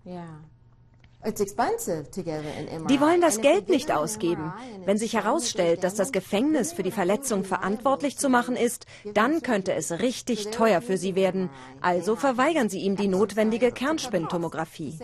Ja. 0.05 0.25
Die 1.25 3.01
wollen 3.01 3.21
das 3.21 3.41
Geld 3.41 3.69
nicht 3.69 3.93
ausgeben. 3.93 4.53
Wenn 4.85 4.99
sich 4.99 5.15
herausstellt, 5.15 5.85
dass 5.85 5.95
das 5.95 6.11
Gefängnis 6.11 6.73
für 6.73 6.83
die 6.83 6.91
Verletzung 6.91 7.45
verantwortlich 7.45 8.19
zu 8.19 8.29
machen 8.29 8.57
ist, 8.57 8.87
dann 9.15 9.41
könnte 9.43 9.73
es 9.73 9.93
richtig 10.01 10.51
teuer 10.51 10.81
für 10.81 10.97
sie 10.97 11.15
werden. 11.15 11.49
Also 11.81 12.17
verweigern 12.17 12.69
sie 12.69 12.81
ihm 12.81 12.97
die 12.97 13.07
notwendige 13.07 13.71
Kernspintomographie. 13.71 14.99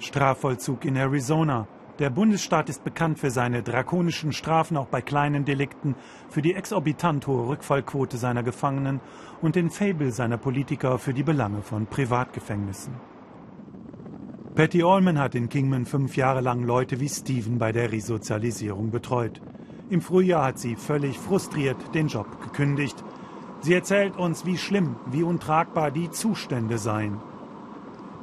Strafvollzug 0.00 0.84
in 0.84 0.96
Arizona. 0.96 1.66
Der 1.98 2.10
Bundesstaat 2.10 2.68
ist 2.68 2.84
bekannt 2.84 3.18
für 3.18 3.30
seine 3.30 3.62
drakonischen 3.64 4.32
Strafen 4.32 4.76
auch 4.76 4.86
bei 4.86 5.00
kleinen 5.00 5.44
Delikten, 5.44 5.96
für 6.28 6.42
die 6.42 6.54
exorbitant 6.54 7.26
hohe 7.26 7.48
Rückfallquote 7.48 8.18
seiner 8.18 8.44
Gefangenen 8.44 9.00
und 9.42 9.56
den 9.56 9.70
Fable 9.70 10.12
seiner 10.12 10.38
Politiker 10.38 10.98
für 10.98 11.12
die 11.12 11.24
Belange 11.24 11.62
von 11.62 11.86
Privatgefängnissen. 11.86 12.94
Patty 14.58 14.82
Allman 14.82 15.20
hat 15.20 15.36
in 15.36 15.48
Kingman 15.48 15.86
fünf 15.86 16.16
Jahre 16.16 16.40
lang 16.40 16.64
Leute 16.64 16.98
wie 16.98 17.08
Steven 17.08 17.58
bei 17.60 17.70
der 17.70 17.92
Resozialisierung 17.92 18.90
betreut. 18.90 19.40
Im 19.88 20.00
Frühjahr 20.00 20.46
hat 20.46 20.58
sie 20.58 20.74
völlig 20.74 21.16
frustriert 21.16 21.76
den 21.94 22.08
Job 22.08 22.26
gekündigt. 22.42 22.96
Sie 23.60 23.72
erzählt 23.72 24.16
uns, 24.16 24.46
wie 24.46 24.56
schlimm, 24.56 24.96
wie 25.12 25.22
untragbar 25.22 25.92
die 25.92 26.10
Zustände 26.10 26.78
seien. 26.78 27.20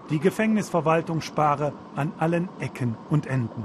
Die 0.09 0.19
Gefängnisverwaltung 0.19 1.21
spare 1.21 1.71
an 1.95 2.11
allen 2.19 2.49
Ecken 2.59 2.97
und 3.09 3.27
Enden. 3.27 3.63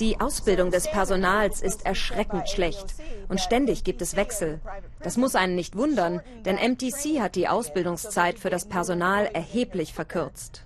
Die 0.00 0.20
Ausbildung 0.20 0.70
des 0.70 0.90
Personals 0.90 1.62
ist 1.62 1.84
erschreckend 1.84 2.48
schlecht 2.48 2.94
und 3.28 3.40
ständig 3.40 3.84
gibt 3.84 4.02
es 4.02 4.16
Wechsel. 4.16 4.60
Das 5.02 5.16
muss 5.16 5.34
einen 5.34 5.54
nicht 5.54 5.76
wundern, 5.76 6.20
denn 6.44 6.56
MTC 6.56 7.20
hat 7.20 7.34
die 7.34 7.48
Ausbildungszeit 7.48 8.38
für 8.38 8.50
das 8.50 8.66
Personal 8.68 9.26
erheblich 9.26 9.92
verkürzt. 9.92 10.64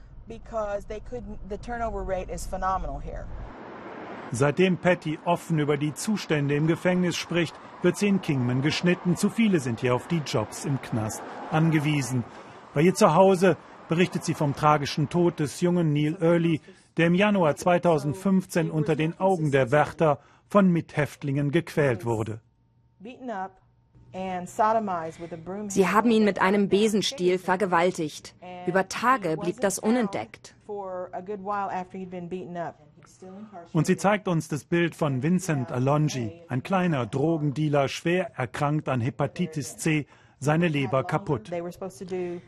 Seitdem 4.31 4.77
Patty 4.77 5.19
offen 5.25 5.59
über 5.59 5.77
die 5.79 5.95
Zustände 5.95 6.55
im 6.55 6.67
Gefängnis 6.67 7.17
spricht, 7.17 7.55
wird 7.83 7.97
sie 7.97 8.09
in 8.09 8.21
Kingman 8.21 8.61
geschnitten. 8.61 9.17
Zu 9.17 9.31
viele 9.31 9.59
sind 9.59 9.81
hier 9.81 9.95
auf 9.95 10.07
die 10.07 10.23
Jobs 10.27 10.65
im 10.65 10.81
Knast 10.83 11.23
angewiesen. 11.51 12.25
Bei 12.75 12.83
ihr 12.83 12.95
zu 12.95 13.15
Hause 13.15 13.57
berichtet 13.89 14.25
sie 14.25 14.35
vom 14.35 14.55
tragischen 14.55 15.09
Tod 15.09 15.41
des 15.41 15.63
jungen 15.63 15.95
Neil 15.95 16.19
Early, 16.21 16.61
der 16.99 17.07
im 17.07 17.15
Januar 17.15 17.57
2015 17.57 18.71
unter 18.71 18.97
den 18.97 19.19
Augen 19.19 19.51
der 19.51 19.71
Wärter 19.71 20.19
von 20.49 20.71
Mithäftlingen 20.71 21.51
gequält 21.51 22.05
wurde. 22.05 22.41
Sie 25.69 25.89
haben 25.89 26.11
ihn 26.11 26.25
mit 26.25 26.41
einem 26.41 26.69
Besenstiel 26.69 27.39
vergewaltigt. 27.39 28.35
Über 28.67 28.89
Tage 28.89 29.37
blieb 29.37 29.61
das 29.61 29.79
unentdeckt. 29.79 30.57
Und 33.73 33.87
sie 33.87 33.97
zeigt 33.97 34.29
uns 34.29 34.49
das 34.49 34.65
Bild 34.65 34.95
von 34.95 35.23
Vincent 35.23 35.73
Alongi, 35.73 36.43
ein 36.49 36.63
kleiner 36.63 37.07
Drogendealer, 37.07 37.89
schwer 37.89 38.33
erkrankt 38.37 38.89
an 38.89 39.01
Hepatitis 39.01 39.77
C, 39.77 40.07
seine 40.41 40.69
Leber 40.69 41.05
kaputt. 41.05 41.51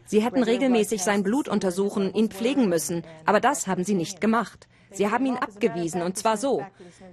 Sie 0.05 0.23
hätten 0.23 0.43
regelmäßig 0.43 1.03
sein 1.03 1.23
Blut 1.23 1.49
untersuchen, 1.49 2.13
ihn 2.15 2.31
pflegen 2.31 2.69
müssen, 2.69 3.03
aber 3.27 3.41
das 3.41 3.67
haben 3.67 3.85
sie 3.85 3.95
nicht 3.95 4.21
gemacht. 4.21 4.69
Sie 4.93 5.11
haben 5.11 5.27
ihn 5.27 5.37
abgewiesen 5.37 6.03
und 6.03 6.17
zwar 6.17 6.37
so. 6.37 6.65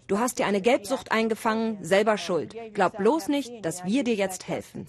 Du 0.07 0.17
hast 0.17 0.39
dir 0.39 0.47
eine 0.47 0.61
Gelbsucht 0.61 1.11
eingefangen, 1.11 1.77
selber 1.83 2.17
schuld. 2.17 2.55
Glaub 2.73 2.97
bloß 2.97 3.27
nicht, 3.27 3.63
dass 3.65 3.85
wir 3.85 4.03
dir 4.03 4.15
jetzt 4.15 4.47
helfen. 4.47 4.87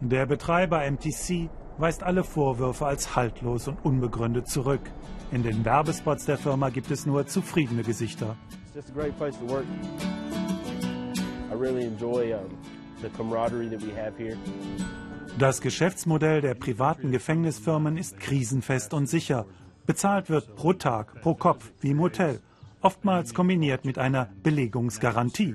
Der 0.00 0.26
Betreiber 0.26 0.90
MTC 0.90 1.48
weist 1.78 2.02
alle 2.02 2.24
Vorwürfe 2.24 2.86
als 2.86 3.16
haltlos 3.16 3.68
und 3.68 3.84
unbegründet 3.84 4.48
zurück. 4.48 4.82
In 5.32 5.42
den 5.42 5.64
Werbespots 5.64 6.26
der 6.26 6.38
Firma 6.38 6.70
gibt 6.70 6.90
es 6.90 7.06
nur 7.06 7.26
zufriedene 7.26 7.82
Gesichter. 7.82 8.36
Das 15.38 15.60
Geschäftsmodell 15.60 16.40
der 16.40 16.54
privaten 16.54 17.10
Gefängnisfirmen 17.10 17.96
ist 17.96 18.20
krisenfest 18.20 18.94
und 18.94 19.06
sicher. 19.06 19.46
Bezahlt 19.86 20.30
wird 20.30 20.54
pro 20.54 20.72
Tag, 20.72 21.20
pro 21.22 21.34
Kopf, 21.34 21.72
wie 21.80 21.90
im 21.90 22.00
Hotel, 22.00 22.40
oftmals 22.80 23.34
kombiniert 23.34 23.84
mit 23.84 23.98
einer 23.98 24.30
Belegungsgarantie. 24.42 25.54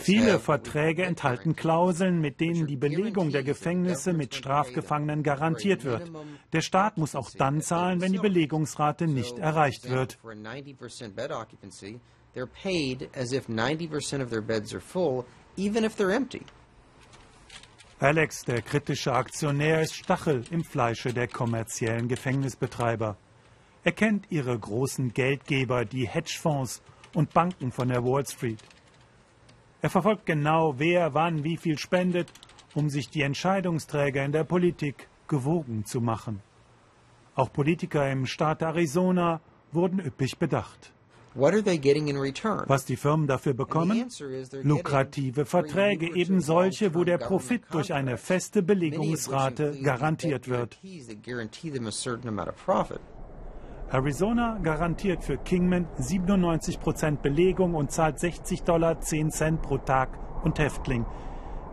Viele 0.00 0.38
Verträge 0.38 1.04
enthalten 1.04 1.56
Klauseln, 1.56 2.20
mit 2.20 2.40
denen 2.40 2.66
die 2.66 2.76
Belegung 2.76 3.30
der 3.30 3.42
Gefängnisse 3.42 4.12
mit 4.12 4.34
Strafgefangenen 4.34 5.22
garantiert 5.22 5.84
wird. 5.84 6.10
Der 6.52 6.60
Staat 6.60 6.98
muss 6.98 7.14
auch 7.14 7.30
dann 7.30 7.60
zahlen, 7.60 8.00
wenn 8.00 8.12
die 8.12 8.18
Belegungsrate 8.18 9.06
nicht 9.06 9.38
erreicht 9.38 9.88
wird. 9.88 10.18
Alex, 17.98 18.44
der 18.44 18.62
kritische 18.62 19.12
Aktionär, 19.12 19.82
ist 19.82 19.94
Stachel 19.94 20.42
im 20.50 20.64
Fleische 20.64 21.12
der 21.12 21.28
kommerziellen 21.28 22.08
Gefängnisbetreiber. 22.08 23.18
Er 23.84 23.92
kennt 23.92 24.30
ihre 24.30 24.58
großen 24.58 25.12
Geldgeber, 25.12 25.84
die 25.84 26.08
Hedgefonds 26.08 26.82
und 27.14 27.34
Banken 27.34 27.70
von 27.70 27.88
der 27.88 28.02
Wall 28.02 28.26
Street. 28.26 28.62
Er 29.82 29.90
verfolgt 29.90 30.24
genau, 30.24 30.78
wer 30.78 31.12
wann 31.12 31.44
wie 31.44 31.58
viel 31.58 31.76
spendet, 31.76 32.32
um 32.74 32.88
sich 32.88 33.10
die 33.10 33.22
Entscheidungsträger 33.22 34.24
in 34.24 34.32
der 34.32 34.44
Politik 34.44 35.06
gewogen 35.28 35.84
zu 35.84 36.00
machen. 36.00 36.40
Auch 37.34 37.52
Politiker 37.52 38.10
im 38.10 38.24
Staat 38.24 38.62
Arizona 38.62 39.42
wurden 39.70 39.98
üppig 40.00 40.38
bedacht. 40.38 40.94
Was 42.68 42.84
die 42.84 42.96
Firmen 42.96 43.26
dafür 43.26 43.54
bekommen? 43.54 44.08
Lukrative 44.62 45.44
Verträge, 45.44 46.14
eben 46.14 46.40
solche, 46.40 46.94
wo 46.94 47.04
der 47.04 47.18
Profit 47.18 47.62
durch 47.70 47.92
eine 47.92 48.18
feste 48.18 48.62
Belegungsrate 48.62 49.80
garantiert 49.82 50.48
wird. 50.48 50.78
Arizona 53.90 54.58
garantiert 54.62 55.22
für 55.22 55.36
Kingman 55.36 55.86
97% 55.98 57.18
Belegung 57.18 57.74
und 57.74 57.92
zahlt 57.92 58.18
60 58.18 58.62
Dollar 58.62 59.00
10 59.00 59.30
Cent 59.30 59.62
pro 59.62 59.76
Tag 59.78 60.18
und 60.44 60.58
Häftling. 60.58 61.04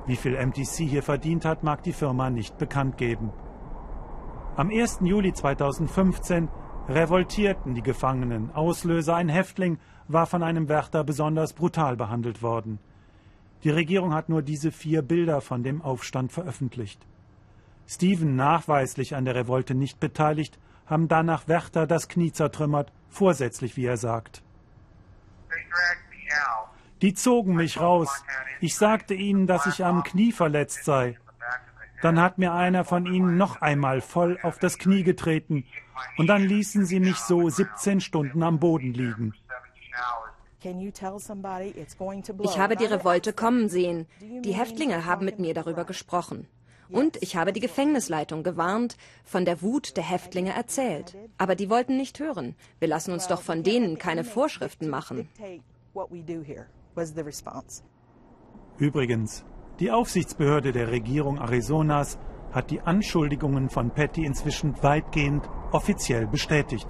Wie 0.05 0.17
viel 0.17 0.33
MTC 0.33 0.89
hier 0.89 1.03
verdient 1.03 1.45
hat, 1.45 1.63
mag 1.63 1.83
die 1.83 1.93
Firma 1.93 2.29
nicht 2.29 2.57
bekannt 2.57 2.97
geben. 2.97 3.31
Am 4.57 4.69
1. 4.69 4.99
Juli 5.03 5.31
2015 5.31 6.49
revoltierten 6.89 7.75
die 7.75 7.83
Gefangenen. 7.83 8.51
Auslöser 8.53 9.15
ein 9.15 9.29
Häftling 9.29 9.77
war 10.07 10.25
von 10.25 10.41
einem 10.41 10.67
Wärter 10.67 11.03
besonders 11.03 11.53
brutal 11.53 11.95
behandelt 11.95 12.41
worden. 12.41 12.79
Die 13.63 13.69
Regierung 13.69 14.13
hat 14.13 14.29
nur 14.29 14.41
diese 14.41 14.71
vier 14.71 15.01
Bilder 15.01 15.41
von 15.41 15.63
dem 15.63 15.81
Aufstand 15.81 16.31
veröffentlicht. 16.31 17.05
Stephen, 17.87 18.35
nachweislich 18.35 19.15
an 19.15 19.25
der 19.25 19.35
Revolte 19.35 19.75
nicht 19.75 19.99
beteiligt, 19.99 20.57
haben 20.87 21.07
danach 21.07 21.47
Wärter 21.47 21.85
das 21.85 22.07
Knie 22.07 22.31
zertrümmert, 22.31 22.91
vorsätzlich, 23.09 23.77
wie 23.77 23.85
er 23.85 23.97
sagt. 23.97 24.41
Die 27.01 27.13
zogen 27.13 27.55
mich 27.55 27.79
raus. 27.79 28.23
Ich 28.61 28.75
sagte 28.75 29.13
ihnen, 29.13 29.47
dass 29.47 29.67
ich 29.67 29.85
am 29.85 30.03
Knie 30.03 30.31
verletzt 30.31 30.83
sei. 30.85 31.17
Dann 32.01 32.21
hat 32.21 32.37
mir 32.37 32.53
einer 32.53 32.85
von 32.85 33.05
ihnen 33.05 33.37
noch 33.37 33.61
einmal 33.61 34.01
voll 34.01 34.37
auf 34.41 34.57
das 34.57 34.77
Knie 34.77 35.03
getreten 35.03 35.65
und 36.17 36.27
dann 36.27 36.43
ließen 36.43 36.85
sie 36.85 36.99
mich 36.99 37.17
so 37.17 37.49
17 37.49 37.99
Stunden 38.01 38.43
am 38.43 38.59
Boden 38.59 38.93
liegen. 38.93 39.33
Ich 40.61 42.59
habe 42.59 42.75
die 42.75 42.85
Revolte 42.85 43.33
kommen 43.33 43.69
sehen. 43.69 44.07
Die 44.21 44.53
Häftlinge 44.53 45.05
haben 45.05 45.25
mit 45.25 45.39
mir 45.39 45.53
darüber 45.53 45.85
gesprochen. 45.85 46.47
Und 46.89 47.21
ich 47.21 47.35
habe 47.35 47.53
die 47.53 47.59
Gefängnisleitung 47.59 48.43
gewarnt, 48.43 48.97
von 49.23 49.45
der 49.45 49.61
Wut 49.61 49.95
der 49.95 50.03
Häftlinge 50.03 50.53
erzählt. 50.53 51.15
Aber 51.37 51.55
die 51.55 51.69
wollten 51.69 51.97
nicht 51.97 52.19
hören. 52.19 52.55
Wir 52.79 52.87
lassen 52.87 53.11
uns 53.11 53.27
doch 53.27 53.41
von 53.41 53.63
denen 53.63 53.97
keine 53.99 54.23
Vorschriften 54.23 54.89
machen. 54.89 55.29
Übrigens, 58.77 59.45
die 59.79 59.91
Aufsichtsbehörde 59.91 60.71
der 60.71 60.91
Regierung 60.91 61.39
Arizonas 61.39 62.19
hat 62.51 62.69
die 62.71 62.81
Anschuldigungen 62.81 63.69
von 63.69 63.91
Patty 63.91 64.25
inzwischen 64.25 64.75
weitgehend 64.83 65.49
offiziell 65.71 66.27
bestätigt. 66.27 66.87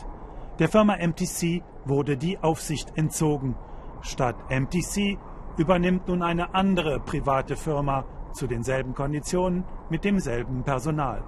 Der 0.58 0.70
Firma 0.70 0.98
MTC 0.98 1.62
wurde 1.86 2.18
die 2.18 2.38
Aufsicht 2.40 2.98
entzogen. 2.98 3.56
Statt 4.02 4.36
MTC 4.50 5.18
übernimmt 5.58 6.08
nun 6.08 6.24
eine 6.24 6.54
andere 6.56 7.00
private 7.00 7.56
Firma 7.56 8.06
zu 8.34 8.48
denselben 8.48 8.94
Konditionen 8.94 9.66
mit 9.90 10.04
demselben 10.04 10.64
Personal. 10.64 11.24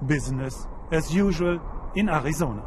Business 0.00 0.68
as 0.90 1.10
usual 1.14 1.60
in 1.94 2.08
Arizona. 2.08 2.64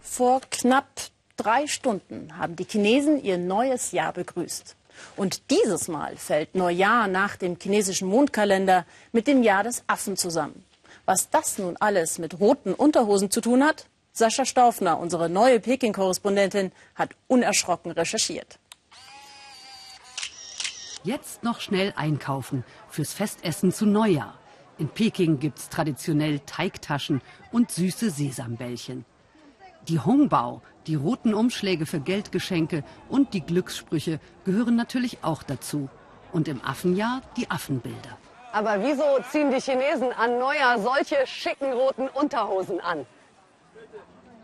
Vor 0.00 0.40
knapp 0.50 0.88
drei 1.36 1.66
Stunden 1.66 2.36
haben 2.38 2.56
die 2.56 2.64
Chinesen 2.64 3.22
ihr 3.22 3.38
neues 3.38 3.92
Jahr 3.92 4.12
begrüßt. 4.12 4.76
Und 5.16 5.50
dieses 5.50 5.88
Mal 5.88 6.16
fällt 6.16 6.54
Neujahr 6.54 7.06
nach 7.08 7.36
dem 7.36 7.56
chinesischen 7.60 8.08
Mondkalender 8.08 8.86
mit 9.12 9.26
dem 9.26 9.42
Jahr 9.42 9.64
des 9.64 9.84
Affen 9.86 10.16
zusammen. 10.16 10.64
Was 11.04 11.30
das 11.30 11.58
nun 11.58 11.76
alles 11.78 12.18
mit 12.18 12.40
roten 12.40 12.74
Unterhosen 12.74 13.30
zu 13.30 13.40
tun 13.40 13.62
hat? 13.62 13.86
Sascha 14.12 14.44
Staufner, 14.44 14.98
unsere 14.98 15.28
neue 15.28 15.60
Peking-Korrespondentin, 15.60 16.72
hat 16.94 17.10
unerschrocken 17.26 17.90
recherchiert. 17.90 18.58
Jetzt 21.02 21.42
noch 21.42 21.60
schnell 21.60 21.92
einkaufen 21.96 22.64
fürs 22.88 23.12
Festessen 23.12 23.72
zu 23.72 23.84
Neujahr. 23.86 24.38
In 24.78 24.88
Peking 24.88 25.38
gibt's 25.38 25.68
traditionell 25.68 26.40
Teigtaschen 26.40 27.20
und 27.52 27.70
süße 27.70 28.10
Sesambällchen. 28.10 29.04
Die 29.88 30.00
Hongbao, 30.00 30.62
die 30.86 30.94
roten 30.94 31.34
Umschläge 31.34 31.86
für 31.86 32.00
Geldgeschenke 32.00 32.84
und 33.08 33.34
die 33.34 33.40
Glückssprüche 33.40 34.20
gehören 34.44 34.76
natürlich 34.76 35.18
auch 35.22 35.42
dazu. 35.42 35.88
und 36.34 36.48
im 36.48 36.60
Affenjahr 36.62 37.22
die 37.36 37.50
Affenbilder. 37.50 38.18
Aber 38.52 38.82
wieso 38.82 39.04
ziehen 39.30 39.50
die 39.50 39.60
Chinesen 39.60 40.12
an 40.12 40.38
Neujahr 40.38 40.78
solche 40.80 41.16
schicken 41.26 41.72
roten 41.72 42.08
Unterhosen 42.08 42.80
an? 42.80 43.06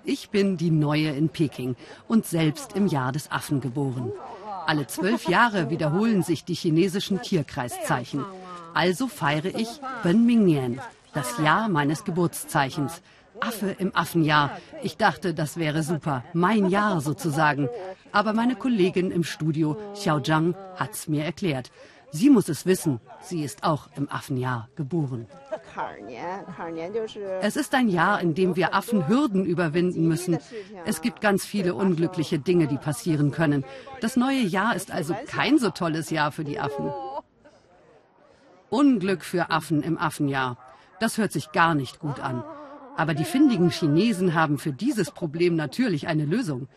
Ich 0.04 0.30
bin 0.30 0.56
die 0.56 0.70
Neue 0.70 1.10
in 1.10 1.28
Peking 1.28 1.76
und 2.08 2.26
selbst 2.26 2.74
im 2.74 2.86
Jahr 2.86 3.12
des 3.12 3.30
Affen 3.30 3.60
geboren. 3.60 4.12
Alle 4.66 4.86
zwölf 4.86 5.28
Jahre 5.28 5.68
wiederholen 5.68 6.22
sich 6.22 6.44
die 6.44 6.54
chinesischen 6.54 7.20
Tierkreiszeichen. 7.20 8.24
Also 8.72 9.08
feiere 9.08 9.54
ich 9.56 9.68
Ben 10.02 10.24
Mingnian, 10.24 10.80
das 11.12 11.38
Jahr 11.38 11.68
meines 11.68 12.04
Geburtszeichens. 12.04 13.02
Affe 13.40 13.70
im 13.78 13.94
Affenjahr. 13.94 14.58
Ich 14.82 14.96
dachte, 14.96 15.34
das 15.34 15.56
wäre 15.56 15.82
super. 15.82 16.24
Mein 16.32 16.66
Jahr 16.66 17.00
sozusagen. 17.00 17.68
Aber 18.12 18.32
meine 18.32 18.56
Kollegin 18.56 19.10
im 19.10 19.24
Studio, 19.24 19.76
Xiao 19.94 20.20
Zhang, 20.20 20.54
hat's 20.76 21.08
mir 21.08 21.24
erklärt. 21.24 21.70
Sie 22.12 22.28
muss 22.28 22.48
es 22.48 22.66
wissen. 22.66 23.00
Sie 23.20 23.44
ist 23.44 23.62
auch 23.62 23.88
im 23.96 24.10
Affenjahr 24.10 24.68
geboren. 24.74 25.26
Es 27.40 27.56
ist 27.56 27.74
ein 27.74 27.88
Jahr, 27.88 28.20
in 28.20 28.34
dem 28.34 28.56
wir 28.56 28.74
Affen 28.74 29.06
Hürden 29.06 29.44
überwinden 29.44 30.08
müssen. 30.08 30.38
Es 30.84 31.02
gibt 31.02 31.20
ganz 31.20 31.44
viele 31.44 31.74
unglückliche 31.74 32.38
Dinge, 32.38 32.66
die 32.66 32.78
passieren 32.78 33.30
können. 33.30 33.64
Das 34.00 34.16
neue 34.16 34.42
Jahr 34.42 34.74
ist 34.74 34.90
also 34.90 35.14
kein 35.26 35.58
so 35.58 35.70
tolles 35.70 36.10
Jahr 36.10 36.32
für 36.32 36.44
die 36.44 36.58
Affen. 36.58 36.92
Unglück 38.70 39.24
für 39.24 39.50
Affen 39.50 39.82
im 39.82 39.98
Affenjahr. 39.98 40.56
Das 40.98 41.16
hört 41.18 41.32
sich 41.32 41.52
gar 41.52 41.74
nicht 41.74 42.00
gut 42.00 42.20
an. 42.20 42.42
Aber 43.00 43.14
die 43.14 43.24
findigen 43.24 43.70
Chinesen 43.70 44.34
haben 44.34 44.58
für 44.58 44.74
dieses 44.74 45.10
Problem 45.10 45.56
natürlich 45.56 46.06
eine 46.06 46.26
Lösung. 46.26 46.68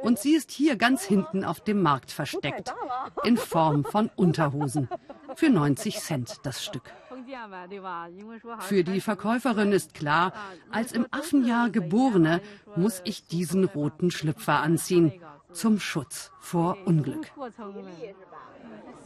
Und 0.00 0.16
sie 0.20 0.36
ist 0.36 0.52
hier 0.52 0.76
ganz 0.76 1.02
hinten 1.02 1.44
auf 1.44 1.58
dem 1.58 1.82
Markt 1.82 2.12
versteckt. 2.12 2.72
In 3.24 3.36
Form 3.36 3.82
von 3.82 4.08
Unterhosen. 4.14 4.88
Für 5.34 5.50
90 5.50 5.98
Cent 5.98 6.36
das 6.44 6.64
Stück. 6.64 6.84
Für 8.60 8.84
die 8.84 9.00
Verkäuferin 9.00 9.72
ist 9.72 9.92
klar, 9.92 10.32
als 10.70 10.92
im 10.92 11.04
Affenjahr 11.10 11.68
Geborene 11.68 12.40
muss 12.76 13.02
ich 13.04 13.26
diesen 13.26 13.64
roten 13.64 14.12
Schlüpfer 14.12 14.60
anziehen. 14.60 15.12
Zum 15.50 15.80
Schutz 15.80 16.30
vor 16.38 16.78
Unglück. 16.84 17.26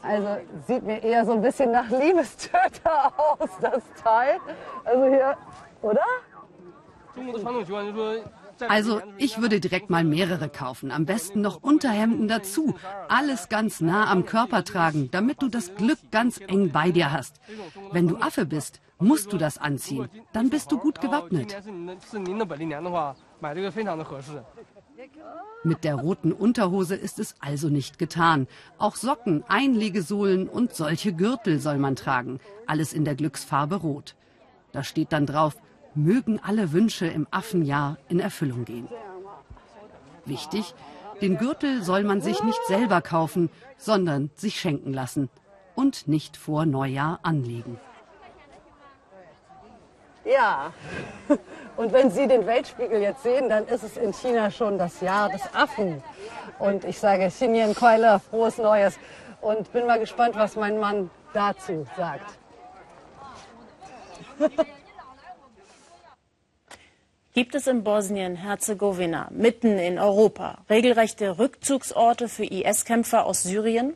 Also 0.03 0.37
sieht 0.67 0.83
mir 0.83 1.03
eher 1.03 1.25
so 1.25 1.33
ein 1.33 1.41
bisschen 1.41 1.73
nach 1.73 1.89
Liebestöter 1.89 3.15
aus, 3.19 3.49
das 3.63 3.83
Teil. 4.05 4.39
Also 4.85 5.07
hier, 5.07 5.39
oder? 5.81 6.05
Also 8.69 9.01
ich 9.19 9.41
würde 9.41 9.61
direkt 9.61 9.91
mal 9.91 10.05
mehrere 10.05 10.49
kaufen. 10.49 10.91
Am 10.91 11.05
besten 11.05 11.41
noch 11.41 11.63
Unterhemden 11.63 12.29
dazu. 12.29 12.75
Alles 13.09 13.49
ganz 13.49 13.81
nah 13.81 14.11
am 14.11 14.25
Körper 14.25 14.65
tragen, 14.65 15.11
damit 15.11 15.43
du 15.43 15.49
das 15.49 15.75
Glück 15.75 15.99
ganz 16.11 16.41
eng 16.41 16.71
bei 16.73 16.91
dir 16.91 17.13
hast. 17.13 17.41
Wenn 17.93 18.09
du 18.09 18.17
Affe 18.17 18.47
bist, 18.47 18.81
musst 18.99 19.33
du 19.33 19.39
das 19.39 19.59
anziehen. 19.59 20.09
Dann 20.33 20.49
bist 20.49 20.73
du 20.73 20.79
gut 20.79 21.01
gewappnet. 21.01 21.57
Mit 25.63 25.85
der 25.85 25.95
roten 25.97 26.33
Unterhose 26.33 26.95
ist 26.95 27.19
es 27.19 27.35
also 27.41 27.69
nicht 27.69 27.99
getan. 27.99 28.47
Auch 28.79 28.97
Socken, 28.97 29.45
Einlegesohlen 29.49 30.49
und 30.49 30.75
solche 30.75 31.13
Gürtel 31.13 31.59
soll 31.61 31.79
man 31.79 31.97
tragen. 31.97 32.41
Alles 32.67 32.93
in 32.93 33.05
der 33.05 33.15
Glücksfarbe 33.15 33.77
Rot. 33.77 34.15
Da 34.73 34.83
steht 34.83 35.13
dann 35.13 35.27
drauf, 35.27 35.57
mögen 35.97 36.41
alle 36.43 36.73
Wünsche 36.73 37.07
im 37.07 37.27
Affenjahr 37.31 37.97
in 38.09 38.21
Erfüllung 38.21 38.65
gehen. 38.65 38.89
Wichtig, 40.25 40.75
den 41.21 41.39
Gürtel 41.39 41.83
soll 41.83 42.05
man 42.05 42.21
sich 42.21 42.43
nicht 42.43 42.61
selber 42.67 43.01
kaufen, 43.01 43.49
sondern 43.79 44.31
sich 44.35 44.61
schenken 44.61 44.93
lassen 44.93 45.31
und 45.75 46.09
nicht 46.09 46.37
vor 46.37 46.67
Neujahr 46.67 47.21
anlegen. 47.23 47.79
Ja, 50.25 50.73
und 51.77 51.93
wenn 51.93 52.11
Sie 52.11 52.27
den 52.27 52.47
Weltspiegel 52.47 53.01
jetzt 53.01 53.23
sehen, 53.23 53.49
dann 53.49 53.67
ist 53.67 53.85
es 53.85 53.97
in 53.97 54.13
China 54.13 54.51
schon 54.51 54.77
das 54.77 55.01
Jahr 55.01 55.29
des 55.29 55.43
Affen. 55.55 56.03
Und 56.59 56.85
ich 56.85 56.99
sage 56.99 57.29
Xinyan 57.29 57.75
Keule, 57.75 58.21
frohes 58.31 58.59
Neues. 58.59 58.99
Und 59.41 59.73
bin 59.73 59.87
mal 59.87 60.01
gespannt, 60.01 60.35
was 60.35 60.57
mein 60.57 60.81
Mann 60.81 61.11
dazu 61.33 61.87
sagt. 61.97 62.39
Gibt 67.37 67.55
es 67.55 67.67
in 67.67 67.85
Bosnien-Herzegowina, 67.85 69.29
mitten 69.31 69.79
in 69.79 69.99
Europa, 69.99 70.65
regelrechte 70.71 71.39
Rückzugsorte 71.39 72.31
für 72.31 72.47
IS-Kämpfer 72.47 73.27
aus 73.27 73.43
Syrien? 73.43 73.95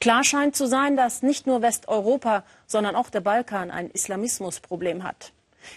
Klar 0.00 0.22
scheint 0.22 0.54
zu 0.54 0.68
sein, 0.68 0.96
dass 0.96 1.20
nicht 1.20 1.48
nur 1.48 1.62
Westeuropa, 1.62 2.44
sondern 2.68 2.94
auch 2.94 3.10
der 3.10 3.22
Balkan 3.22 3.72
ein 3.72 3.90
Islamismusproblem 3.90 5.02
hat. 5.02 5.32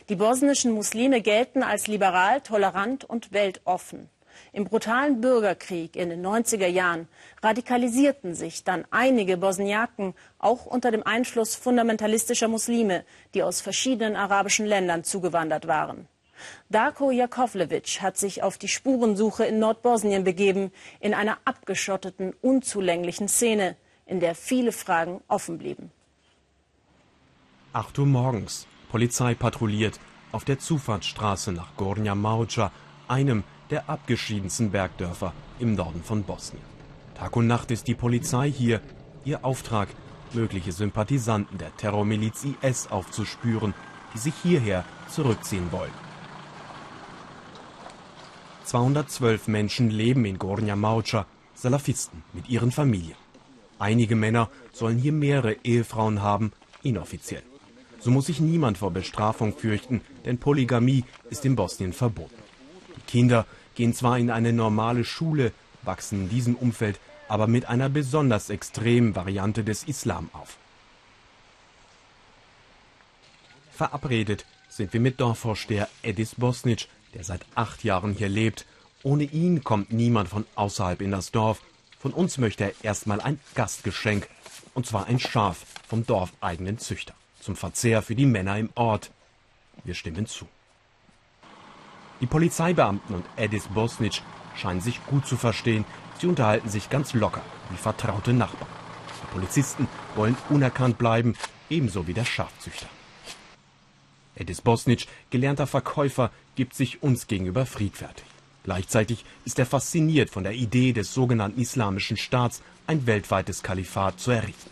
Die 0.09 0.15
bosnischen 0.17 0.71
Muslime 0.71 1.21
gelten 1.21 1.63
als 1.63 1.87
liberal, 1.87 2.41
tolerant 2.41 3.05
und 3.05 3.33
weltoffen. 3.33 4.07
Im 4.53 4.65
brutalen 4.65 5.19
Bürgerkrieg 5.19 5.95
in 5.95 6.09
den 6.09 6.23
90er 6.23 6.67
Jahren 6.67 7.07
radikalisierten 7.41 8.35
sich 8.35 8.63
dann 8.63 8.85
einige 8.91 9.37
Bosniaken 9.37 10.13
auch 10.37 10.67
unter 10.67 10.91
dem 10.91 11.01
Einfluss 11.01 11.55
fundamentalistischer 11.55 12.49
Muslime, 12.49 13.03
die 13.33 13.41
aus 13.41 13.61
verschiedenen 13.61 14.15
arabischen 14.15 14.67
Ländern 14.67 15.03
zugewandert 15.03 15.67
waren. 15.67 16.07
Darko 16.69 17.11
Jakovlevic 17.11 18.01
hat 18.01 18.17
sich 18.17 18.43
auf 18.43 18.57
die 18.57 18.67
Spurensuche 18.67 19.45
in 19.45 19.59
Nordbosnien 19.59 20.23
begeben, 20.23 20.71
in 20.99 21.13
einer 21.13 21.37
abgeschotteten, 21.45 22.33
unzulänglichen 22.41 23.27
Szene, 23.27 23.75
in 24.05 24.19
der 24.19 24.35
viele 24.35 24.71
Fragen 24.71 25.21
offen 25.27 25.57
blieben. 25.57 25.91
8 27.73 27.99
Uhr 27.99 28.05
morgens. 28.05 28.67
Polizei 28.91 29.35
patrouilliert 29.35 29.99
auf 30.31 30.43
der 30.43 30.59
Zufahrtsstraße 30.59 31.51
nach 31.51 31.75
Gornja 31.75 32.15
Mauca, 32.15 32.71
einem 33.07 33.43
der 33.69 33.89
abgeschiedensten 33.89 34.71
Bergdörfer 34.71 35.33
im 35.59 35.75
Norden 35.75 36.03
von 36.03 36.23
Bosnien. 36.23 36.63
Tag 37.15 37.35
und 37.35 37.47
Nacht 37.47 37.69
ist 37.71 37.87
die 37.87 37.95
Polizei 37.95 38.51
hier. 38.51 38.81
Ihr 39.25 39.45
Auftrag, 39.45 39.89
mögliche 40.33 40.71
Sympathisanten 40.71 41.57
der 41.57 41.75
Terrormiliz 41.77 42.45
IS 42.61 42.87
aufzuspüren, 42.87 43.73
die 44.13 44.19
sich 44.19 44.33
hierher 44.41 44.85
zurückziehen 45.07 45.71
wollen. 45.71 46.08
212 48.69 49.47
Menschen 49.47 49.89
leben 49.89 50.25
in 50.25 50.37
Gornja 50.37 50.75
Mauca, 50.75 51.25
Salafisten 51.55 52.21
mit 52.33 52.49
ihren 52.49 52.71
Familien. 52.71 53.15
Einige 53.79 54.15
Männer 54.15 54.51
sollen 54.71 54.99
hier 54.99 55.11
mehrere 55.11 55.55
Ehefrauen 55.63 56.21
haben, 56.21 56.51
inoffiziell. 56.83 57.41
So 57.99 58.11
muss 58.11 58.27
sich 58.27 58.39
niemand 58.39 58.77
vor 58.77 58.91
Bestrafung 58.91 59.57
fürchten, 59.57 60.01
denn 60.23 60.37
Polygamie 60.37 61.03
ist 61.31 61.45
in 61.45 61.55
Bosnien 61.55 61.93
verboten. 61.93 62.43
Die 62.95 63.11
Kinder 63.11 63.47
gehen 63.73 63.95
zwar 63.95 64.19
in 64.19 64.29
eine 64.29 64.53
normale 64.53 65.03
Schule, 65.03 65.51
wachsen 65.81 66.25
in 66.25 66.29
diesem 66.29 66.55
Umfeld 66.55 66.99
aber 67.27 67.47
mit 67.47 67.65
einer 67.65 67.89
besonders 67.89 68.51
extremen 68.51 69.15
Variante 69.15 69.63
des 69.63 69.83
Islam 69.83 70.29
auf. 70.31 70.57
Verabredet 73.71 74.45
sind 74.67 74.93
wir 74.93 74.99
mit 74.99 75.19
Dorfvorsteher 75.19 75.87
Edis 76.03 76.35
Bosnic, 76.35 76.87
der 77.13 77.23
seit 77.23 77.45
acht 77.55 77.83
Jahren 77.83 78.13
hier 78.13 78.29
lebt. 78.29 78.65
Ohne 79.03 79.23
ihn 79.23 79.63
kommt 79.63 79.91
niemand 79.93 80.29
von 80.29 80.45
außerhalb 80.55 81.01
in 81.01 81.11
das 81.11 81.31
Dorf. 81.31 81.61
Von 81.99 82.13
uns 82.13 82.37
möchte 82.37 82.65
er 82.65 82.73
erstmal 82.81 83.21
ein 83.21 83.39
Gastgeschenk, 83.55 84.29
und 84.73 84.85
zwar 84.85 85.07
ein 85.07 85.19
Schaf 85.19 85.65
vom 85.87 86.05
dorfeigenen 86.05 86.77
Züchter, 86.77 87.13
zum 87.39 87.55
Verzehr 87.55 88.01
für 88.01 88.15
die 88.15 88.25
Männer 88.25 88.57
im 88.57 88.69
Ort. 88.75 89.11
Wir 89.83 89.95
stimmen 89.95 90.25
zu. 90.25 90.47
Die 92.21 92.27
Polizeibeamten 92.27 93.15
und 93.15 93.25
Edis 93.37 93.67
Bosnic 93.67 94.21
scheinen 94.55 94.81
sich 94.81 95.05
gut 95.05 95.25
zu 95.25 95.37
verstehen. 95.37 95.85
Sie 96.19 96.27
unterhalten 96.27 96.69
sich 96.69 96.89
ganz 96.89 97.13
locker, 97.13 97.41
wie 97.69 97.77
vertraute 97.77 98.33
Nachbarn. 98.33 98.69
Die 99.23 99.33
Polizisten 99.33 99.87
wollen 100.15 100.35
unerkannt 100.49 100.97
bleiben, 100.97 101.35
ebenso 101.69 102.07
wie 102.07 102.13
der 102.13 102.25
Schafzüchter. 102.25 102.87
Edis 104.35 104.61
Bosnic, 104.61 105.07
gelernter 105.29 105.67
Verkäufer, 105.67 106.31
gibt 106.59 106.75
sich 106.75 107.01
uns 107.01 107.27
gegenüber 107.27 107.65
friedfertig. 107.65 108.25
Gleichzeitig 108.65 109.23
ist 109.45 109.59
er 109.59 109.65
fasziniert 109.65 110.29
von 110.29 110.43
der 110.43 110.51
Idee 110.51 110.91
des 110.91 111.13
sogenannten 111.13 111.61
Islamischen 111.61 112.17
Staats, 112.17 112.61
ein 112.85 113.07
weltweites 113.07 113.63
Kalifat 113.63 114.19
zu 114.19 114.31
errichten. 114.31 114.69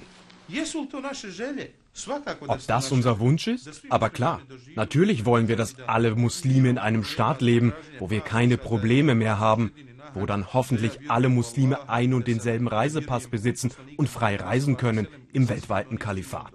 Ob 2.47 2.67
das 2.67 2.91
unser 2.91 3.19
Wunsch 3.21 3.47
ist? 3.47 3.83
Aber 3.87 4.09
klar, 4.09 4.41
natürlich 4.75 5.23
wollen 5.23 5.47
wir, 5.47 5.55
dass 5.55 5.79
alle 5.87 6.13
Muslime 6.13 6.69
in 6.71 6.77
einem 6.77 7.05
Staat 7.05 7.41
leben, 7.41 7.71
wo 7.99 8.09
wir 8.09 8.19
keine 8.19 8.57
Probleme 8.57 9.15
mehr 9.15 9.39
haben, 9.39 9.71
wo 10.13 10.25
dann 10.25 10.51
hoffentlich 10.51 11.09
alle 11.09 11.29
Muslime 11.29 11.87
ein 11.89 12.13
und 12.13 12.27
denselben 12.27 12.67
Reisepass 12.67 13.29
besitzen 13.29 13.71
und 13.95 14.09
frei 14.09 14.35
reisen 14.35 14.75
können 14.75 15.07
im 15.31 15.47
weltweiten 15.47 15.99
Kalifat. 15.99 16.51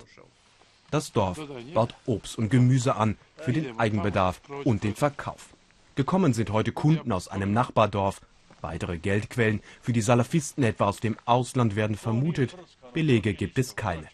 Das 0.90 1.10
Dorf 1.10 1.40
baut 1.72 1.94
Obst 2.04 2.36
und 2.36 2.50
Gemüse 2.50 2.96
an 2.96 3.16
für 3.42 3.52
den 3.52 3.78
Eigenbedarf 3.78 4.40
und 4.64 4.84
den 4.84 4.94
Verkauf. 4.94 5.54
Gekommen 5.94 6.32
sind 6.32 6.50
heute 6.50 6.72
Kunden 6.72 7.12
aus 7.12 7.28
einem 7.28 7.52
Nachbardorf. 7.52 8.20
Weitere 8.60 8.98
Geldquellen 8.98 9.60
für 9.80 9.92
die 9.92 10.00
Salafisten 10.00 10.62
etwa 10.62 10.86
aus 10.86 11.00
dem 11.00 11.16
Ausland 11.24 11.76
werden 11.76 11.96
vermutet. 11.96 12.56
Belege 12.92 13.34
gibt 13.34 13.58
es 13.58 13.76
keine. 13.76 14.06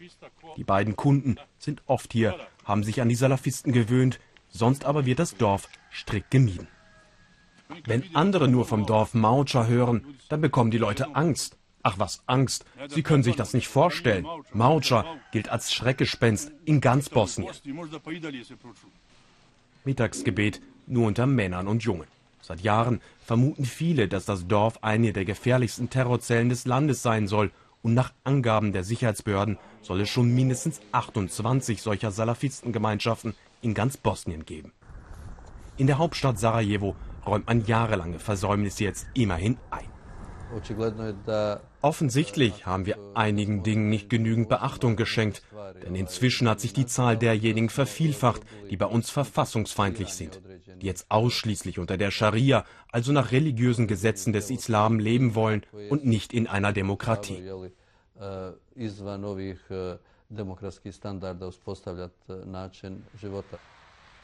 Die 0.56 0.64
beiden 0.64 0.96
Kunden 0.96 1.36
sind 1.58 1.82
oft 1.86 2.12
hier, 2.12 2.34
haben 2.64 2.82
sich 2.82 3.00
an 3.00 3.08
die 3.08 3.14
Salafisten 3.14 3.72
gewöhnt, 3.72 4.18
sonst 4.48 4.84
aber 4.84 5.06
wird 5.06 5.18
das 5.18 5.36
Dorf 5.36 5.68
strikt 5.92 6.30
gemieden. 6.30 6.68
Wenn 7.84 8.04
andere 8.14 8.48
nur 8.48 8.64
vom 8.64 8.86
Dorf 8.86 9.14
Maucha 9.14 9.66
hören, 9.66 10.16
dann 10.28 10.40
bekommen 10.40 10.70
die 10.70 10.78
Leute 10.78 11.14
Angst. 11.14 11.56
Ach 11.82 11.98
was 11.98 12.22
Angst, 12.26 12.64
Sie 12.88 13.02
können 13.02 13.22
sich 13.22 13.36
das 13.36 13.54
nicht 13.54 13.68
vorstellen. 13.68 14.26
Maucha 14.52 15.04
gilt 15.32 15.48
als 15.48 15.72
Schreckgespenst 15.72 16.50
in 16.64 16.80
ganz 16.80 17.08
Bosnien. 17.08 17.50
Mittagsgebet 19.88 20.60
nur 20.86 21.06
unter 21.06 21.26
Männern 21.26 21.66
und 21.66 21.82
Jungen. 21.82 22.06
Seit 22.42 22.60
Jahren 22.60 23.00
vermuten 23.24 23.64
viele, 23.64 24.06
dass 24.06 24.26
das 24.26 24.46
Dorf 24.46 24.82
eine 24.82 25.14
der 25.14 25.24
gefährlichsten 25.24 25.88
Terrorzellen 25.88 26.50
des 26.50 26.66
Landes 26.66 27.02
sein 27.02 27.26
soll. 27.26 27.50
Und 27.82 27.94
nach 27.94 28.12
Angaben 28.22 28.72
der 28.72 28.84
Sicherheitsbehörden 28.84 29.56
soll 29.80 30.02
es 30.02 30.10
schon 30.10 30.34
mindestens 30.34 30.80
28 30.92 31.80
solcher 31.80 32.10
Salafistengemeinschaften 32.10 33.34
in 33.62 33.72
ganz 33.72 33.96
Bosnien 33.96 34.44
geben. 34.44 34.72
In 35.78 35.86
der 35.86 35.96
Hauptstadt 35.96 36.38
Sarajevo 36.38 36.94
räumt 37.24 37.46
man 37.46 37.64
jahrelange 37.64 38.18
Versäumnisse 38.18 38.84
jetzt 38.84 39.06
immerhin 39.14 39.56
ein. 39.70 39.88
Offensichtlich 41.80 42.66
haben 42.66 42.86
wir 42.86 42.98
einigen 43.14 43.62
Dingen 43.62 43.88
nicht 43.88 44.10
genügend 44.10 44.48
Beachtung 44.48 44.96
geschenkt, 44.96 45.42
denn 45.84 45.94
inzwischen 45.94 46.48
hat 46.48 46.60
sich 46.60 46.72
die 46.72 46.86
Zahl 46.86 47.16
derjenigen 47.16 47.68
vervielfacht, 47.68 48.42
die 48.68 48.76
bei 48.76 48.86
uns 48.86 49.10
verfassungsfeindlich 49.10 50.12
sind, 50.12 50.40
die 50.80 50.86
jetzt 50.86 51.06
ausschließlich 51.08 51.78
unter 51.78 51.96
der 51.96 52.10
Scharia, 52.10 52.64
also 52.90 53.12
nach 53.12 53.30
religiösen 53.30 53.86
Gesetzen 53.86 54.32
des 54.32 54.50
Islam 54.50 54.98
leben 54.98 55.36
wollen 55.36 55.62
und 55.88 56.04
nicht 56.04 56.32
in 56.32 56.48
einer 56.48 56.72
Demokratie. 56.72 57.48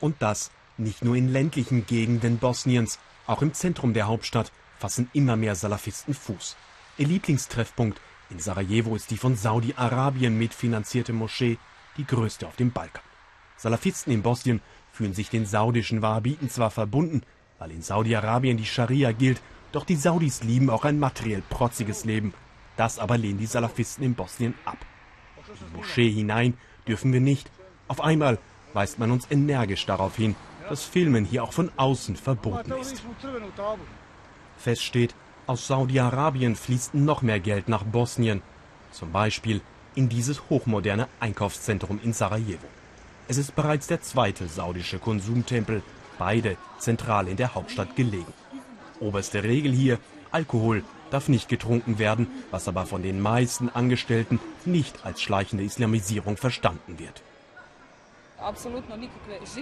Und 0.00 0.16
das 0.18 0.50
nicht 0.76 1.04
nur 1.04 1.14
in 1.14 1.28
ländlichen 1.28 1.86
Gegenden 1.86 2.38
Bosniens, 2.38 2.98
auch 3.28 3.42
im 3.42 3.54
Zentrum 3.54 3.94
der 3.94 4.08
Hauptstadt 4.08 4.50
fassen 4.78 5.08
immer 5.12 5.36
mehr 5.36 5.54
Salafisten 5.54 6.14
Fuß. 6.14 6.56
Ihr 6.96 7.08
Lieblingstreffpunkt 7.08 8.00
in 8.30 8.38
Sarajevo 8.38 8.94
ist 8.94 9.10
die 9.10 9.16
von 9.16 9.34
Saudi-Arabien 9.34 10.38
mitfinanzierte 10.38 11.12
Moschee, 11.12 11.58
die 11.96 12.06
größte 12.06 12.46
auf 12.46 12.54
dem 12.54 12.70
Balkan. 12.70 13.02
Salafisten 13.56 14.12
in 14.12 14.22
Bosnien 14.22 14.60
fühlen 14.92 15.12
sich 15.12 15.28
den 15.28 15.44
saudischen 15.44 16.02
Wahhabiten 16.02 16.48
zwar 16.48 16.70
verbunden, 16.70 17.22
weil 17.58 17.72
in 17.72 17.82
Saudi-Arabien 17.82 18.56
die 18.56 18.64
Scharia 18.64 19.10
gilt, 19.10 19.40
doch 19.72 19.84
die 19.84 19.96
Saudis 19.96 20.44
lieben 20.44 20.70
auch 20.70 20.84
ein 20.84 21.00
materiell 21.00 21.42
protziges 21.48 22.04
Leben. 22.04 22.32
Das 22.76 23.00
aber 23.00 23.18
lehnen 23.18 23.38
die 23.38 23.46
Salafisten 23.46 24.04
in 24.04 24.14
Bosnien 24.14 24.54
ab. 24.64 24.78
In 25.48 25.54
die 25.54 25.76
Moschee 25.76 26.10
hinein 26.10 26.56
dürfen 26.86 27.12
wir 27.12 27.20
nicht. 27.20 27.50
Auf 27.88 28.00
einmal 28.00 28.38
weist 28.72 29.00
man 29.00 29.10
uns 29.10 29.28
energisch 29.30 29.84
darauf 29.86 30.14
hin, 30.14 30.36
dass 30.68 30.84
Filmen 30.84 31.24
hier 31.24 31.42
auch 31.42 31.52
von 31.52 31.72
außen 31.76 32.14
verboten 32.14 32.72
ist. 32.72 33.02
Fest 34.56 34.82
steht, 34.82 35.14
aus 35.46 35.66
Saudi-Arabien 35.66 36.56
fließt 36.56 36.94
noch 36.94 37.22
mehr 37.22 37.40
Geld 37.40 37.68
nach 37.68 37.84
Bosnien, 37.84 38.42
zum 38.92 39.12
Beispiel 39.12 39.60
in 39.94 40.08
dieses 40.08 40.48
hochmoderne 40.48 41.08
Einkaufszentrum 41.20 42.00
in 42.02 42.12
Sarajevo. 42.12 42.66
Es 43.28 43.36
ist 43.38 43.54
bereits 43.54 43.86
der 43.86 44.02
zweite 44.02 44.48
saudische 44.48 44.98
Konsumtempel, 44.98 45.82
beide 46.18 46.56
zentral 46.78 47.28
in 47.28 47.36
der 47.36 47.54
Hauptstadt 47.54 47.96
gelegen. 47.96 48.32
Oberste 49.00 49.42
Regel 49.42 49.72
hier, 49.72 49.98
Alkohol 50.30 50.84
darf 51.10 51.28
nicht 51.28 51.48
getrunken 51.48 51.98
werden, 51.98 52.26
was 52.50 52.68
aber 52.68 52.86
von 52.86 53.02
den 53.02 53.20
meisten 53.20 53.68
Angestellten 53.68 54.40
nicht 54.64 55.04
als 55.04 55.22
schleichende 55.22 55.64
Islamisierung 55.64 56.36
verstanden 56.36 56.98
wird. 56.98 57.22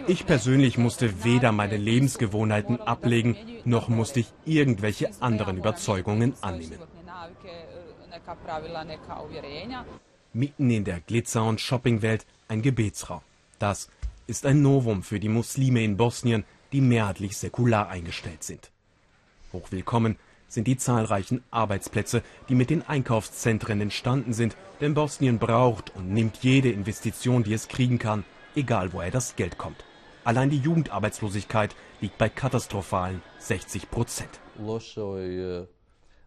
Ich 0.06 0.26
persönlich 0.26 0.78
musste 0.78 1.24
weder 1.24 1.52
meine 1.52 1.76
Lebensgewohnheiten 1.76 2.80
ablegen, 2.80 3.36
noch 3.64 3.88
musste 3.88 4.20
ich 4.20 4.32
irgendwelche 4.44 5.10
anderen 5.20 5.58
Überzeugungen 5.58 6.34
annehmen. 6.40 6.78
Mitten 10.32 10.70
in 10.70 10.84
der 10.84 11.00
Glitzer- 11.00 11.44
und 11.44 11.60
Shoppingwelt 11.60 12.26
ein 12.48 12.62
Gebetsraum. 12.62 13.20
Das 13.58 13.88
ist 14.26 14.46
ein 14.46 14.62
Novum 14.62 15.02
für 15.02 15.20
die 15.20 15.28
Muslime 15.28 15.84
in 15.84 15.96
Bosnien, 15.96 16.44
die 16.72 16.80
mehrheitlich 16.80 17.36
säkular 17.36 17.88
eingestellt 17.88 18.42
sind. 18.42 18.70
Hochwillkommen 19.52 20.16
sind 20.48 20.66
die 20.66 20.76
zahlreichen 20.76 21.42
Arbeitsplätze, 21.50 22.22
die 22.48 22.54
mit 22.54 22.70
den 22.70 22.86
Einkaufszentren 22.86 23.80
entstanden 23.80 24.32
sind, 24.32 24.56
denn 24.80 24.94
Bosnien 24.94 25.38
braucht 25.38 25.94
und 25.94 26.12
nimmt 26.12 26.38
jede 26.42 26.70
Investition, 26.70 27.42
die 27.42 27.54
es 27.54 27.68
kriegen 27.68 27.98
kann, 27.98 28.24
egal 28.54 28.92
woher 28.92 29.10
das 29.10 29.36
Geld 29.36 29.58
kommt. 29.58 29.84
Allein 30.24 30.50
die 30.50 30.58
Jugendarbeitslosigkeit 30.58 31.74
liegt 32.00 32.18
bei 32.18 32.28
katastrophalen 32.28 33.22
60 33.38 33.90
Prozent. 33.90 34.40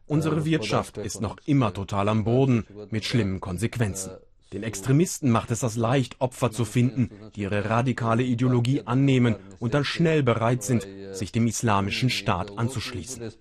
Unsere 0.07 0.45
Wirtschaft 0.45 0.97
ist 0.97 1.21
noch 1.21 1.37
immer 1.45 1.73
total 1.73 2.09
am 2.09 2.23
Boden 2.23 2.65
mit 2.91 3.05
schlimmen 3.05 3.39
Konsequenzen. 3.39 4.11
Den 4.53 4.63
Extremisten 4.63 5.31
macht 5.31 5.51
es 5.51 5.61
das 5.61 5.75
leicht, 5.75 6.21
Opfer 6.21 6.51
zu 6.51 6.65
finden, 6.65 7.09
die 7.35 7.41
ihre 7.41 7.69
radikale 7.69 8.23
Ideologie 8.23 8.83
annehmen 8.85 9.35
und 9.59 9.73
dann 9.73 9.83
schnell 9.83 10.23
bereit 10.23 10.63
sind, 10.63 10.87
sich 11.11 11.31
dem 11.31 11.47
islamischen 11.47 12.09
Staat 12.09 12.57
anzuschließen. 12.57 13.31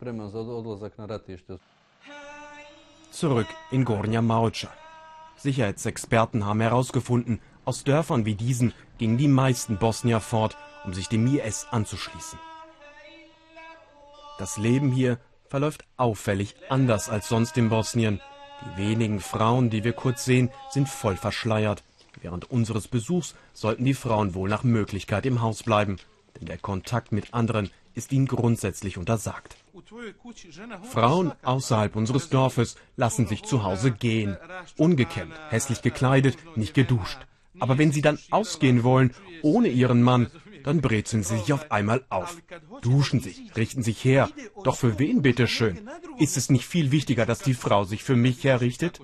Zurück 3.11 3.47
in 3.71 3.85
Gornja 3.85 4.23
Maucha. 4.23 4.71
Sicherheitsexperten 5.37 6.47
haben 6.47 6.61
herausgefunden, 6.61 7.41
aus 7.65 7.85
Dörfern 7.85 8.25
wie 8.25 8.35
diesen 8.35 8.73
gingen 8.99 9.19
die 9.19 9.29
meisten 9.29 9.79
Bosnier 9.79 10.21
fort, 10.21 10.57
um 10.85 10.95
sich 10.95 11.09
dem 11.09 11.27
IS 11.27 11.67
anzuschließen. 11.71 12.39
Das 14.39 14.57
Leben 14.57 14.91
hier 14.91 15.19
verläuft 15.49 15.85
auffällig 15.97 16.57
anders 16.69 17.09
als 17.09 17.29
sonst 17.29 17.57
in 17.57 17.69
Bosnien. 17.69 18.21
Die 18.61 18.83
wenigen 18.83 19.21
Frauen, 19.21 19.71
die 19.71 19.85
wir 19.85 19.93
kurz 19.93 20.25
sehen, 20.25 20.51
sind 20.71 20.89
voll 20.89 21.17
verschleiert. 21.17 21.83
Während 22.21 22.51
unseres 22.51 22.89
Besuchs 22.89 23.35
sollten 23.53 23.85
die 23.85 23.95
Frauen 23.95 24.35
wohl 24.35 24.49
nach 24.49 24.63
Möglichkeit 24.63 25.27
im 25.27 25.43
Haus 25.43 25.63
bleiben, 25.63 25.99
denn 26.39 26.47
der 26.47 26.59
Kontakt 26.59 27.13
mit 27.13 27.35
anderen 27.35 27.71
ist 27.95 28.13
ihnen 28.13 28.27
grundsätzlich 28.27 28.99
untersagt. 28.99 29.57
Frauen 30.83 31.33
außerhalb 31.43 31.95
unseres 31.97 32.29
Dorfes 32.29 32.77
lassen 32.97 33.27
sich 33.27 33.45
zu 33.45 33.63
Hause 33.63 33.93
gehen, 33.93 34.37
ungekämmt, 34.77 35.35
hässlich 35.51 35.83
gekleidet, 35.83 36.37
nicht 36.57 36.75
geduscht. 36.75 37.19
Aber 37.61 37.79
wenn 37.79 37.93
sie 37.93 38.03
dann 38.03 38.19
ausgehen 38.31 38.83
wollen, 38.83 39.15
ohne 39.43 39.69
ihren 39.69 40.03
Mann, 40.03 40.31
dann 40.65 40.81
brezeln 40.81 41.23
sie 41.23 41.39
sich 41.39 41.53
auf 41.53 41.71
einmal 41.71 42.05
auf, 42.09 42.43
duschen 42.81 43.21
sich, 43.21 43.55
richten 43.55 43.83
sich 43.83 44.03
her. 44.03 44.31
Doch 44.65 44.77
für 44.77 44.99
wen 44.99 45.23
bitteschön? 45.23 45.89
Ist 46.19 46.37
es 46.37 46.51
nicht 46.51 46.67
viel 46.67 46.91
wichtiger, 46.91 47.27
dass 47.27 47.41
die 47.41 47.55
Frau 47.55 47.85
sich 47.85 48.03
für 48.03 48.17
mich 48.17 48.43
herrichtet? 48.45 49.01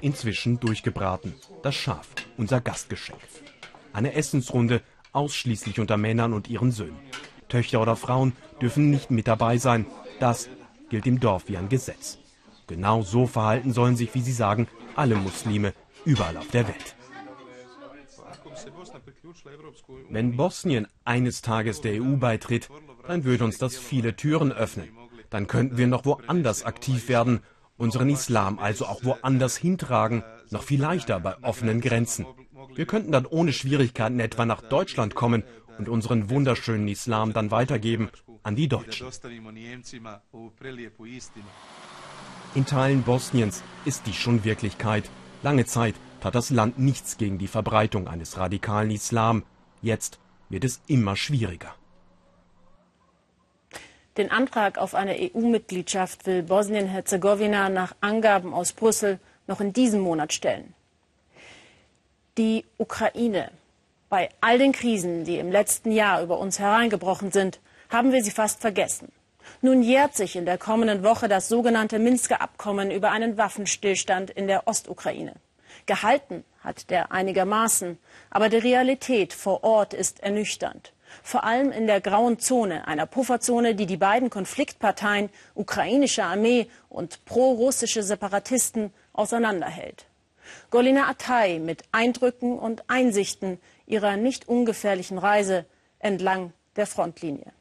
Inzwischen 0.00 0.58
durchgebraten. 0.60 1.34
Das 1.62 1.74
Schaf, 1.74 2.08
unser 2.38 2.60
Gastgeschenk. 2.60 3.20
Eine 3.92 4.14
Essensrunde, 4.14 4.82
ausschließlich 5.12 5.78
unter 5.78 5.98
Männern 5.98 6.32
und 6.32 6.48
ihren 6.48 6.72
Söhnen. 6.72 6.98
Töchter 7.48 7.82
oder 7.82 7.96
Frauen 7.96 8.32
dürfen 8.62 8.90
nicht 8.90 9.10
mit 9.10 9.28
dabei 9.28 9.58
sein. 9.58 9.84
Das 10.20 10.48
gilt 10.88 11.06
im 11.06 11.20
Dorf 11.20 11.48
wie 11.48 11.58
ein 11.58 11.68
Gesetz. 11.68 12.18
Genau 12.66 13.02
so 13.02 13.26
verhalten 13.26 13.72
sollen 13.74 13.96
sich, 13.96 14.14
wie 14.14 14.22
Sie 14.22 14.32
sagen, 14.32 14.68
alle 14.96 15.16
Muslime 15.16 15.74
überall 16.04 16.36
auf 16.36 16.48
der 16.48 16.68
Welt. 16.68 16.96
Wenn 20.08 20.36
Bosnien 20.36 20.86
eines 21.04 21.42
Tages 21.42 21.80
der 21.80 22.02
EU 22.02 22.16
beitritt, 22.16 22.68
dann 23.06 23.24
würde 23.24 23.44
uns 23.44 23.58
das 23.58 23.76
viele 23.76 24.14
Türen 24.16 24.52
öffnen. 24.52 24.90
Dann 25.30 25.46
könnten 25.46 25.78
wir 25.78 25.86
noch 25.86 26.04
woanders 26.04 26.64
aktiv 26.64 27.08
werden, 27.08 27.40
unseren 27.76 28.10
Islam 28.10 28.58
also 28.58 28.86
auch 28.86 29.02
woanders 29.04 29.56
hintragen, 29.56 30.22
noch 30.50 30.62
viel 30.62 30.80
leichter 30.80 31.18
bei 31.20 31.36
offenen 31.42 31.80
Grenzen. 31.80 32.26
Wir 32.74 32.86
könnten 32.86 33.12
dann 33.12 33.26
ohne 33.26 33.52
Schwierigkeiten 33.52 34.20
etwa 34.20 34.46
nach 34.46 34.62
Deutschland 34.62 35.14
kommen 35.14 35.42
und 35.78 35.88
unseren 35.88 36.30
wunderschönen 36.30 36.88
Islam 36.88 37.32
dann 37.32 37.50
weitergeben 37.50 38.10
an 38.42 38.56
die 38.56 38.68
Deutschen. 38.68 39.06
In 42.54 42.66
Teilen 42.66 43.02
Bosniens 43.02 43.62
ist 43.86 44.02
dies 44.06 44.16
schon 44.16 44.44
Wirklichkeit. 44.44 45.08
Lange 45.42 45.64
Zeit 45.64 45.94
tat 46.20 46.34
das 46.34 46.50
Land 46.50 46.78
nichts 46.78 47.16
gegen 47.16 47.38
die 47.38 47.46
Verbreitung 47.46 48.08
eines 48.08 48.36
radikalen 48.36 48.90
Islam. 48.90 49.44
Jetzt 49.80 50.18
wird 50.50 50.64
es 50.64 50.82
immer 50.86 51.16
schwieriger. 51.16 51.74
Den 54.18 54.30
Antrag 54.30 54.76
auf 54.76 54.94
eine 54.94 55.16
EU-Mitgliedschaft 55.18 56.26
will 56.26 56.42
Bosnien-Herzegowina 56.42 57.70
nach 57.70 57.94
Angaben 58.02 58.52
aus 58.52 58.74
Brüssel 58.74 59.18
noch 59.46 59.62
in 59.62 59.72
diesem 59.72 60.02
Monat 60.02 60.34
stellen. 60.34 60.74
Die 62.36 62.66
Ukraine. 62.76 63.50
Bei 64.10 64.28
all 64.42 64.58
den 64.58 64.72
Krisen, 64.72 65.24
die 65.24 65.38
im 65.38 65.50
letzten 65.50 65.90
Jahr 65.90 66.22
über 66.22 66.38
uns 66.38 66.58
hereingebrochen 66.58 67.32
sind, 67.32 67.60
haben 67.88 68.12
wir 68.12 68.22
sie 68.22 68.30
fast 68.30 68.60
vergessen. 68.60 69.10
Nun 69.64 69.80
jährt 69.80 70.16
sich 70.16 70.34
in 70.34 70.44
der 70.44 70.58
kommenden 70.58 71.04
Woche 71.04 71.28
das 71.28 71.48
sogenannte 71.48 72.00
Minsker 72.00 72.40
Abkommen 72.40 72.90
über 72.90 73.12
einen 73.12 73.38
Waffenstillstand 73.38 74.28
in 74.30 74.48
der 74.48 74.66
Ostukraine. 74.66 75.34
Gehalten 75.86 76.44
hat 76.64 76.90
der 76.90 77.12
einigermaßen, 77.12 77.96
aber 78.28 78.48
die 78.48 78.56
Realität 78.56 79.32
vor 79.32 79.62
Ort 79.62 79.94
ist 79.94 80.20
ernüchternd. 80.20 80.92
Vor 81.22 81.44
allem 81.44 81.70
in 81.70 81.86
der 81.86 82.00
grauen 82.00 82.40
Zone, 82.40 82.88
einer 82.88 83.06
Pufferzone, 83.06 83.76
die 83.76 83.86
die 83.86 83.96
beiden 83.96 84.30
Konfliktparteien, 84.30 85.30
ukrainische 85.54 86.24
Armee 86.24 86.66
und 86.88 87.24
pro-russische 87.24 88.02
Separatisten, 88.02 88.92
auseinanderhält. 89.12 90.06
Golina 90.70 91.08
Atay 91.08 91.60
mit 91.60 91.84
Eindrücken 91.92 92.58
und 92.58 92.82
Einsichten 92.88 93.60
ihrer 93.86 94.16
nicht 94.16 94.48
ungefährlichen 94.48 95.18
Reise 95.18 95.66
entlang 96.00 96.52
der 96.74 96.88
Frontlinie. 96.88 97.52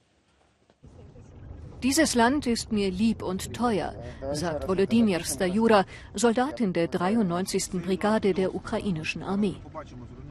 Dieses 1.83 2.13
Land 2.13 2.45
ist 2.45 2.71
mir 2.71 2.91
lieb 2.91 3.23
und 3.23 3.53
teuer, 3.53 3.95
sagt 4.33 4.67
Volodymyr 4.67 5.23
Stajura, 5.23 5.85
Soldat 6.13 6.59
in 6.59 6.73
der 6.73 6.87
93. 6.87 7.81
Brigade 7.83 8.33
der 8.33 8.53
ukrainischen 8.53 9.23
Armee. 9.23 9.55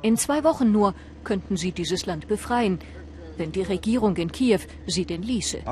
In 0.02 0.16
zwei 0.16 0.44
Wochen 0.44 0.70
nur 0.70 0.94
könnten 1.24 1.56
sie 1.56 1.72
dieses 1.72 2.06
Land 2.06 2.28
befreien, 2.28 2.78
wenn 3.36 3.50
die 3.50 3.62
Regierung 3.62 4.16
in 4.16 4.30
Kiew 4.30 4.60
sie 4.86 5.06
denn 5.06 5.22
ließe. 5.22 5.62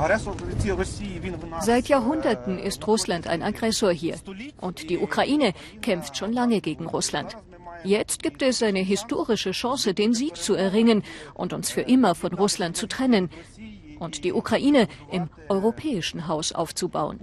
Seit 1.61 1.89
Jahrhunderten 1.89 2.59
ist 2.59 2.87
Russland 2.87 3.29
ein 3.29 3.43
Aggressor 3.43 3.93
hier 3.93 4.17
und 4.61 4.91
die 4.91 4.99
Ukraine 4.99 5.53
kämpft 5.81 6.17
schon 6.17 6.33
lange 6.33 6.61
gegen 6.61 6.87
Russland. 6.87 7.37
Jetzt 7.85 8.25
gibt 8.25 8.43
es 8.43 8.63
eine 8.63 8.81
historische 8.81 9.53
Chance, 9.53 9.95
den 9.95 10.13
Sieg 10.13 10.37
zu 10.37 10.55
erringen 10.55 11.05
und 11.35 11.53
uns 11.53 11.71
für 11.71 11.83
immer 11.83 12.17
von 12.17 12.33
Russland 12.35 12.77
zu 12.77 12.89
trennen 12.89 13.31
und 13.99 14.25
die 14.25 14.33
Ukraine 14.33 14.89
im 15.11 15.29
europäischen 15.49 16.29
Haus 16.29 16.53
aufzubauen. 16.53 17.21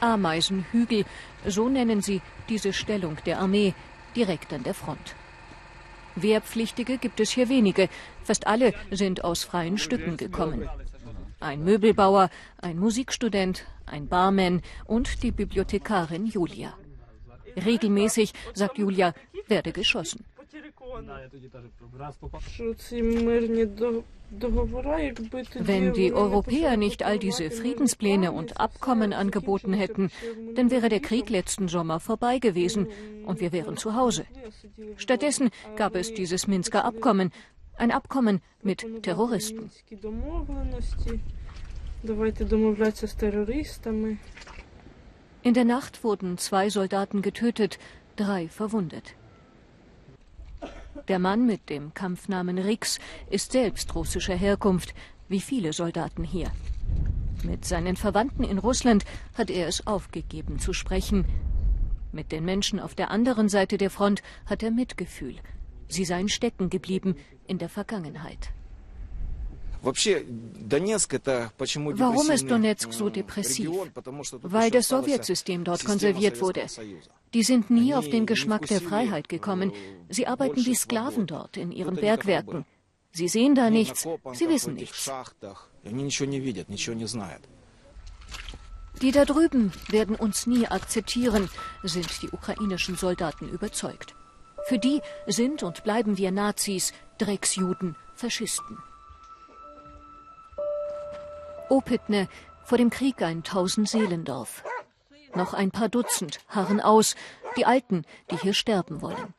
Ameisenhügel, 0.00 1.04
so 1.46 1.68
nennen 1.68 2.02
sie 2.02 2.20
diese 2.48 2.72
Stellung 2.72 3.16
der 3.24 3.38
Armee 3.40 3.74
direkt 4.16 4.52
an 4.52 4.62
der 4.64 4.74
Front. 4.74 5.14
Wehrpflichtige 6.16 6.98
gibt 6.98 7.20
es 7.20 7.30
hier 7.30 7.48
wenige, 7.48 7.88
fast 8.22 8.46
alle 8.46 8.74
sind 8.90 9.24
aus 9.24 9.44
freien 9.44 9.78
Stücken 9.78 10.16
gekommen. 10.16 10.68
Ein 11.40 11.64
Möbelbauer, 11.64 12.30
ein 12.60 12.78
Musikstudent, 12.78 13.64
ein 13.86 14.08
Barman 14.08 14.62
und 14.84 15.22
die 15.22 15.32
Bibliothekarin 15.32 16.26
Julia. 16.26 16.74
Regelmäßig, 17.56 18.32
sagt 18.54 18.78
Julia, 18.78 19.14
werde 19.48 19.72
geschossen. 19.72 20.24
Wenn 25.58 25.92
die 25.92 26.12
Europäer 26.12 26.76
nicht 26.76 27.02
all 27.02 27.18
diese 27.18 27.50
Friedenspläne 27.50 28.32
und 28.32 28.60
Abkommen 28.60 29.12
angeboten 29.12 29.72
hätten, 29.72 30.10
dann 30.54 30.70
wäre 30.70 30.88
der 30.88 31.00
Krieg 31.00 31.28
letzten 31.30 31.68
Sommer 31.68 32.00
vorbei 32.00 32.38
gewesen 32.38 32.88
und 33.26 33.40
wir 33.40 33.52
wären 33.52 33.76
zu 33.76 33.94
Hause. 33.94 34.24
Stattdessen 34.96 35.50
gab 35.76 35.94
es 35.94 36.14
dieses 36.14 36.46
Minsker 36.46 36.84
Abkommen, 36.84 37.30
ein 37.76 37.90
Abkommen 37.90 38.40
mit 38.62 39.02
Terroristen. 39.02 39.70
In 45.42 45.54
der 45.54 45.64
Nacht 45.64 46.04
wurden 46.04 46.38
zwei 46.38 46.70
Soldaten 46.70 47.22
getötet, 47.22 47.78
drei 48.16 48.48
verwundet. 48.48 49.14
Der 51.08 51.18
Mann 51.18 51.46
mit 51.46 51.68
dem 51.68 51.94
Kampfnamen 51.94 52.58
Rix 52.58 52.98
ist 53.30 53.52
selbst 53.52 53.94
russischer 53.94 54.34
Herkunft, 54.34 54.94
wie 55.28 55.40
viele 55.40 55.72
Soldaten 55.72 56.24
hier. 56.24 56.50
Mit 57.42 57.64
seinen 57.64 57.96
Verwandten 57.96 58.44
in 58.44 58.58
Russland 58.58 59.04
hat 59.34 59.50
er 59.50 59.66
es 59.66 59.86
aufgegeben 59.86 60.58
zu 60.58 60.72
sprechen. 60.72 61.24
Mit 62.12 62.30
den 62.30 62.44
Menschen 62.44 62.78
auf 62.78 62.94
der 62.94 63.10
anderen 63.10 63.48
Seite 63.48 63.78
der 63.78 63.90
Front 63.90 64.22
hat 64.46 64.62
er 64.62 64.70
Mitgefühl. 64.70 65.36
Sie 65.88 66.04
seien 66.04 66.28
stecken 66.28 66.70
geblieben 66.70 67.16
in 67.46 67.58
der 67.58 67.68
Vergangenheit. 67.68 68.50
Warum 69.82 69.94
ist 72.30 72.50
Donetsk 72.50 72.92
so 72.92 73.10
depressiv? 73.10 73.70
Weil 74.42 74.70
das 74.70 74.88
Sowjetsystem 74.88 75.64
dort 75.64 75.84
konserviert 75.84 76.40
wurde. 76.40 76.66
Die 77.34 77.42
sind 77.42 77.70
nie 77.70 77.94
auf 77.94 78.08
den 78.08 78.26
Geschmack 78.26 78.66
der 78.66 78.80
Freiheit 78.80 79.28
gekommen. 79.28 79.72
Sie 80.08 80.26
arbeiten 80.26 80.64
wie 80.66 80.74
Sklaven 80.74 81.26
dort 81.26 81.56
in 81.56 81.72
ihren 81.72 81.96
Bergwerken. 81.96 82.64
Sie 83.12 83.28
sehen 83.28 83.54
da 83.54 83.70
nichts, 83.70 84.06
sie 84.32 84.48
wissen 84.48 84.74
nichts. 84.74 85.10
Die 89.00 89.10
da 89.10 89.24
drüben 89.24 89.72
werden 89.88 90.16
uns 90.16 90.46
nie 90.46 90.66
akzeptieren, 90.66 91.48
sind 91.82 92.22
die 92.22 92.30
ukrainischen 92.30 92.96
Soldaten 92.96 93.48
überzeugt. 93.48 94.14
Für 94.64 94.78
die 94.78 95.00
sind 95.26 95.62
und 95.62 95.82
bleiben 95.82 96.18
wir 96.18 96.30
Nazis, 96.30 96.92
Drecksjuden, 97.18 97.96
Faschisten. 98.14 98.78
Opitne, 101.68 102.28
vor 102.64 102.78
dem 102.78 102.90
Krieg 102.90 103.22
ein 103.22 103.42
Tausend-Seelendorf. 103.42 104.62
Noch 105.34 105.54
ein 105.54 105.70
paar 105.70 105.88
Dutzend 105.88 106.40
harren 106.48 106.80
aus, 106.80 107.14
die 107.56 107.66
Alten, 107.66 108.04
die 108.30 108.36
hier 108.36 108.54
sterben 108.54 109.00
wollen. 109.00 109.34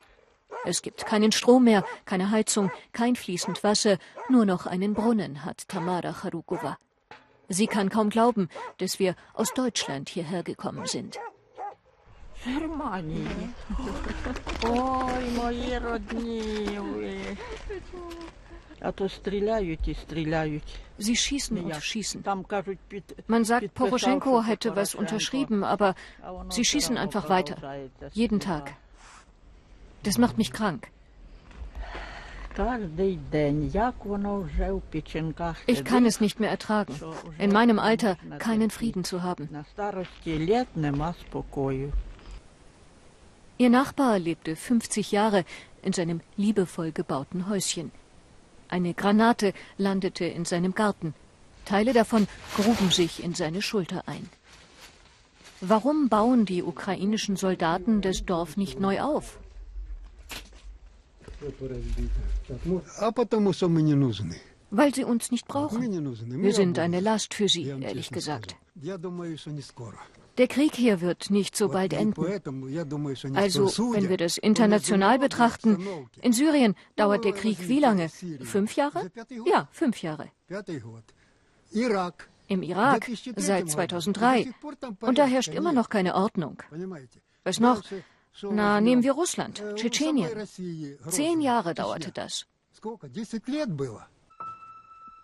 Es 0.64 0.82
gibt 0.82 1.04
keinen 1.04 1.32
Strom 1.32 1.64
mehr, 1.64 1.84
keine 2.04 2.30
Heizung, 2.30 2.70
kein 2.92 3.16
fließend 3.16 3.62
Wasser, 3.62 3.98
nur 4.28 4.46
noch 4.46 4.66
einen 4.66 4.94
Brunnen 4.94 5.44
hat 5.44 5.68
Tamara 5.68 6.12
Charukova. 6.12 6.78
Sie 7.48 7.66
kann 7.66 7.90
kaum 7.90 8.08
glauben, 8.08 8.48
dass 8.78 8.98
wir 8.98 9.14
aus 9.34 9.52
Deutschland 9.52 10.08
hierher 10.08 10.42
gekommen 10.42 10.86
sind. 10.86 11.18
Germanie. 12.44 13.26
Oi, 14.64 15.30
moje 15.36 15.80
rodnie. 15.80 17.36
Sie 20.98 21.16
schießen 21.16 21.58
und 21.58 21.76
schießen. 21.76 22.24
Man 23.26 23.44
sagt, 23.44 23.74
Poroschenko 23.74 24.42
hätte 24.42 24.76
was 24.76 24.94
unterschrieben, 24.94 25.64
aber 25.64 25.94
sie 26.50 26.64
schießen 26.64 26.96
einfach 26.96 27.28
weiter. 27.28 27.56
Jeden 28.12 28.40
Tag. 28.40 28.74
Das 30.02 30.18
macht 30.18 30.38
mich 30.38 30.52
krank. 30.52 30.88
Ich 35.66 35.84
kann 35.84 36.06
es 36.06 36.20
nicht 36.20 36.38
mehr 36.38 36.50
ertragen, 36.50 36.94
in 37.38 37.52
meinem 37.52 37.78
Alter 37.80 38.16
keinen 38.38 38.70
Frieden 38.70 39.02
zu 39.02 39.22
haben. 39.22 39.48
Ihr 43.56 43.70
Nachbar 43.70 44.18
lebte 44.18 44.56
50 44.56 45.12
Jahre 45.12 45.44
in 45.82 45.92
seinem 45.92 46.20
liebevoll 46.36 46.92
gebauten 46.92 47.48
Häuschen. 47.48 47.90
Eine 48.68 48.94
Granate 48.94 49.52
landete 49.78 50.24
in 50.24 50.44
seinem 50.44 50.74
Garten. 50.74 51.14
Teile 51.64 51.92
davon 51.92 52.26
gruben 52.56 52.90
sich 52.90 53.22
in 53.22 53.34
seine 53.34 53.62
Schulter 53.62 54.02
ein. 54.06 54.28
Warum 55.60 56.08
bauen 56.08 56.44
die 56.44 56.62
ukrainischen 56.62 57.36
Soldaten 57.36 58.00
das 58.02 58.24
Dorf 58.26 58.56
nicht 58.56 58.80
neu 58.80 59.00
auf? 59.00 59.38
Weil 64.70 64.94
sie 64.94 65.04
uns 65.04 65.30
nicht 65.30 65.46
brauchen. 65.46 65.80
Wir 66.42 66.54
sind 66.54 66.78
eine 66.78 67.00
Last 67.00 67.34
für 67.34 67.48
sie, 67.48 67.68
ehrlich 67.68 68.10
gesagt. 68.10 68.56
Der 70.36 70.48
Krieg 70.48 70.74
hier 70.74 71.00
wird 71.00 71.30
nicht 71.30 71.56
so 71.56 71.68
bald 71.68 71.92
enden. 71.92 72.20
Also, 73.34 73.66
wenn 73.94 74.08
wir 74.08 74.16
das 74.16 74.36
international 74.36 75.18
betrachten, 75.18 75.86
in 76.20 76.32
Syrien 76.32 76.74
dauert 76.96 77.24
der 77.24 77.32
Krieg 77.32 77.68
wie 77.68 77.80
lange? 77.80 78.08
Fünf 78.42 78.74
Jahre? 78.76 79.10
Ja, 79.46 79.68
fünf 79.70 80.02
Jahre. 80.02 80.30
Im 82.48 82.62
Irak 82.62 83.10
seit 83.36 83.70
2003. 83.70 84.52
Und 85.00 85.18
da 85.18 85.26
herrscht 85.26 85.54
immer 85.54 85.72
noch 85.72 85.88
keine 85.88 86.14
Ordnung. 86.14 86.62
Was 87.44 87.60
noch? 87.60 87.82
Na, 88.42 88.80
nehmen 88.80 89.02
wir 89.02 89.12
Russland, 89.12 89.62
Tschetschenien. 89.76 90.30
Zehn 91.08 91.40
Jahre 91.40 91.74
dauerte 91.74 92.10
das. 92.10 92.46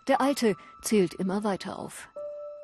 Der 0.07 0.21
Alte 0.21 0.57
zählt 0.83 1.15
immer 1.15 1.45
weiter 1.45 1.79
auf. 1.79 2.09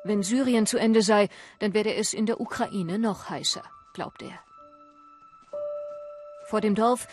Wenn 0.03 0.23
Syrien 0.23 0.65
zu 0.65 0.77
Ende 0.77 1.01
sei, 1.01 1.29
dann 1.59 1.73
werde 1.73 1.93
es 1.93 2.13
in 2.13 2.25
der 2.25 2.39
Ukraine 2.39 2.99
noch 2.99 3.29
heißer, 3.29 3.63
glaubt 3.93 4.21
er. 4.21 4.39
Vor 6.45 6.61
dem 6.61 6.75
Dorf 6.75 7.07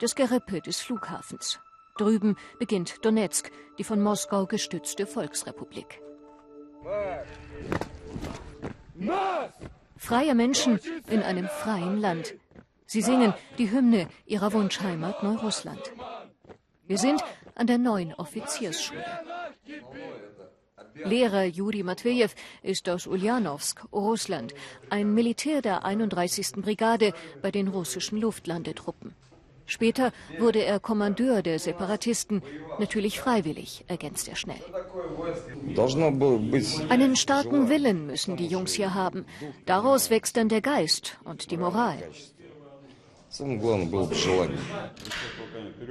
das 0.00 0.14
Gerippe 0.14 0.60
des 0.60 0.80
Flughafens. 0.80 1.60
Drüben 1.96 2.36
beginnt 2.58 3.04
Donetsk, 3.04 3.50
die 3.78 3.84
von 3.84 4.00
Moskau 4.00 4.46
gestützte 4.46 5.06
Volksrepublik. 5.06 6.00
Freie 9.96 10.34
Menschen 10.34 10.80
in 11.08 11.22
einem 11.22 11.46
freien 11.46 12.00
Land. 12.00 12.34
Sie 12.86 13.02
singen 13.02 13.34
die 13.58 13.70
Hymne 13.70 14.08
ihrer 14.26 14.52
Wunschheimat 14.52 15.22
Neurussland. 15.22 15.92
Wir 16.86 16.98
sind 16.98 17.22
an 17.54 17.66
der 17.66 17.78
neuen 17.78 18.14
Offiziersschule. 18.14 19.04
Lehrer 20.94 21.44
Juri 21.44 21.82
Matvejew 21.82 22.30
ist 22.62 22.88
aus 22.88 23.06
Ulyanowsk, 23.06 23.84
Russland, 23.92 24.54
ein 24.88 25.14
Militär 25.14 25.62
der 25.62 25.84
31. 25.84 26.52
Brigade 26.56 27.12
bei 27.42 27.50
den 27.50 27.68
russischen 27.68 28.20
Luftlandetruppen. 28.20 29.14
Später 29.70 30.10
wurde 30.40 30.64
er 30.64 30.80
Kommandeur 30.80 31.42
der 31.42 31.60
Separatisten, 31.60 32.42
natürlich 32.80 33.20
freiwillig, 33.20 33.84
ergänzt 33.86 34.26
er 34.28 34.34
schnell. 34.34 34.60
Einen 36.88 37.14
starken 37.14 37.68
Willen 37.68 38.06
müssen 38.06 38.36
die 38.36 38.48
Jungs 38.48 38.72
hier 38.72 38.94
haben. 38.94 39.26
Daraus 39.66 40.10
wächst 40.10 40.36
dann 40.36 40.48
der 40.48 40.60
Geist 40.60 41.18
und 41.22 41.52
die 41.52 41.56
Moral. 41.56 42.02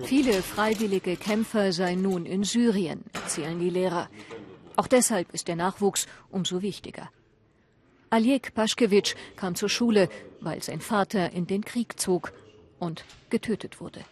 Viele 0.03 0.33
freiwillige 0.41 1.15
Kämpfer 1.15 1.71
seien 1.71 2.01
nun 2.01 2.25
in 2.25 2.43
Syrien, 2.43 3.05
erzählen 3.13 3.57
die 3.57 3.69
Lehrer. 3.69 4.09
Auch 4.79 4.87
deshalb 4.87 5.33
ist 5.33 5.49
der 5.49 5.57
Nachwuchs 5.57 6.07
umso 6.31 6.61
wichtiger. 6.61 7.09
Aljek 8.11 8.53
Paschkewitsch 8.53 9.13
kam 9.35 9.55
zur 9.55 9.67
Schule, 9.67 10.07
weil 10.39 10.63
sein 10.63 10.79
Vater 10.79 11.33
in 11.33 11.47
den 11.47 11.65
Krieg 11.65 11.99
zog 11.99 12.31
und 12.79 13.03
getötet 13.29 13.81
wurde. 13.81 14.05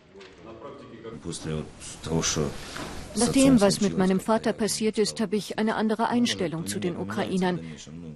Nach 3.16 3.32
dem, 3.32 3.62
was 3.62 3.80
mit 3.80 3.98
meinem 3.98 4.20
Vater 4.20 4.52
passiert 4.52 4.98
ist, 4.98 5.22
habe 5.22 5.38
ich 5.38 5.58
eine 5.58 5.76
andere 5.76 6.10
Einstellung 6.10 6.68
zu 6.68 6.80
den 6.82 6.98
Ukrainern. 6.98 7.62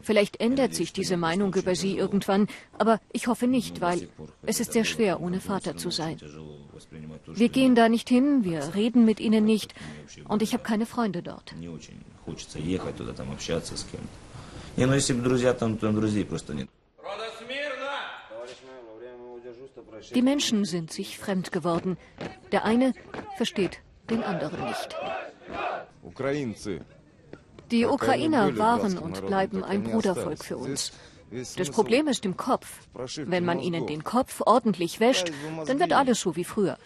Vielleicht 0.01 0.41
ändert 0.41 0.75
sich 0.75 0.91
diese 0.91 1.15
Meinung 1.15 1.55
über 1.55 1.73
sie 1.73 1.95
irgendwann, 1.95 2.47
aber 2.77 2.99
ich 3.13 3.27
hoffe 3.27 3.47
nicht, 3.47 3.79
weil 3.79 4.09
es 4.43 4.59
ist 4.59 4.73
sehr 4.73 4.83
schwer, 4.83 5.21
ohne 5.21 5.39
Vater 5.39 5.77
zu 5.77 5.89
sein. 5.89 6.17
Wir 7.27 7.47
gehen 7.47 7.75
da 7.75 7.87
nicht 7.87 8.09
hin, 8.09 8.43
wir 8.43 8.75
reden 8.75 9.05
mit 9.05 9.21
ihnen 9.21 9.45
nicht 9.45 9.73
und 10.27 10.41
ich 10.41 10.51
habe 10.51 10.63
keine 10.63 10.85
Freunde 10.85 11.23
dort 11.23 11.55
Не, 14.76 14.86
ну 14.86 14.94
если 14.94 15.14
бы 15.14 15.22
друзья 15.22 15.54
там, 15.54 15.78
то 15.78 15.90
друзей 15.92 16.24
просто 16.24 16.54
нет. 16.54 16.68
Die 20.14 20.22
Menschen 20.22 20.64
sind 20.64 20.92
sich 20.92 21.18
fremd 21.18 21.50
geworden. 21.50 21.96
Der 22.52 22.64
eine 22.64 22.92
versteht 23.36 23.80
den 24.10 24.22
anderen 24.22 24.64
nicht. 24.64 24.94
Die 27.70 27.84
Ukrainer 27.86 28.56
waren 28.56 28.98
und 28.98 29.26
bleiben 29.26 29.64
ein 29.64 29.82
Brudervolk 29.82 30.44
für 30.44 30.56
uns. 30.56 30.92
Das 31.56 31.70
Problem 31.70 32.06
ist 32.06 32.24
im 32.24 32.36
Kopf. 32.36 32.80
Wenn 33.16 33.44
man 33.44 33.58
ihnen 33.58 33.86
den 33.86 34.04
Kopf 34.04 34.42
ordentlich 34.46 35.00
wäscht, 35.00 35.32
dann 35.66 35.80
wird 35.80 35.92
alles 35.92 36.20
so 36.20 36.36
wie 36.36 36.44
früher. 36.44 36.78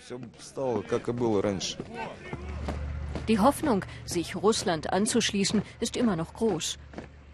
Die 3.27 3.39
Hoffnung, 3.39 3.83
sich 4.05 4.35
Russland 4.35 4.93
anzuschließen, 4.93 5.61
ist 5.79 5.97
immer 5.97 6.15
noch 6.15 6.33
groß. 6.33 6.77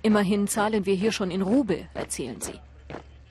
Immerhin 0.03 0.47
zahlen 0.47 0.85
wir 0.85 0.95
hier 0.95 1.11
schon 1.11 1.31
in 1.31 1.41
Rubel, 1.41 1.87
erzählen 1.93 2.39
sie. 2.39 2.59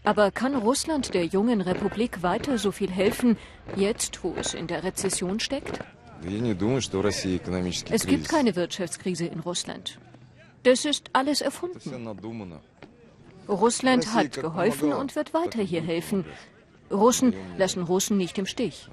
Aber 0.05 0.31
kann 0.31 0.55
Russland 0.55 1.15
der 1.15 1.25
jungen 1.27 1.61
Republik 1.61 2.23
weiter 2.23 2.59
so 2.59 2.73
viel 2.73 2.91
helfen, 2.91 3.37
jetzt, 3.77 4.23
wo 4.23 4.35
es 4.39 4.55
in 4.55 4.67
der 4.67 4.85
Rezession 4.85 5.41
steckt? 5.41 5.81
Es 7.91 8.07
gibt 8.07 8.29
keine 8.29 8.57
Wirtschaftskrise 8.57 9.27
in 9.27 9.41
Russland. 9.41 9.99
Das 10.63 10.85
ist 10.85 11.11
alles 11.15 11.41
erfunden. 11.41 12.09
Russland 13.49 14.15
hat 14.15 14.33
geholfen 14.33 14.93
und 14.93 15.17
wird 15.17 15.33
weiter 15.35 15.63
hier 15.63 15.81
helfen. 15.81 16.25
Russen 16.91 17.35
lassen 17.57 17.83
Russen 17.83 18.17
nicht 18.17 18.37
im 18.39 18.47
Stich. 18.47 18.89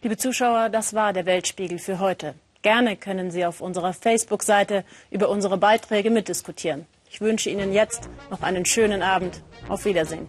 Liebe 0.00 0.16
Zuschauer, 0.16 0.68
das 0.68 0.94
war 0.94 1.12
der 1.12 1.26
Weltspiegel 1.26 1.80
für 1.80 1.98
heute. 1.98 2.34
Gerne 2.62 2.96
können 2.96 3.32
Sie 3.32 3.44
auf 3.44 3.60
unserer 3.60 3.92
Facebook-Seite 3.92 4.84
über 5.10 5.28
unsere 5.28 5.58
Beiträge 5.58 6.10
mitdiskutieren. 6.10 6.86
Ich 7.10 7.20
wünsche 7.20 7.50
Ihnen 7.50 7.72
jetzt 7.72 8.08
noch 8.30 8.42
einen 8.42 8.64
schönen 8.64 9.02
Abend. 9.02 9.42
Auf 9.68 9.86
Wiedersehen. 9.86 10.28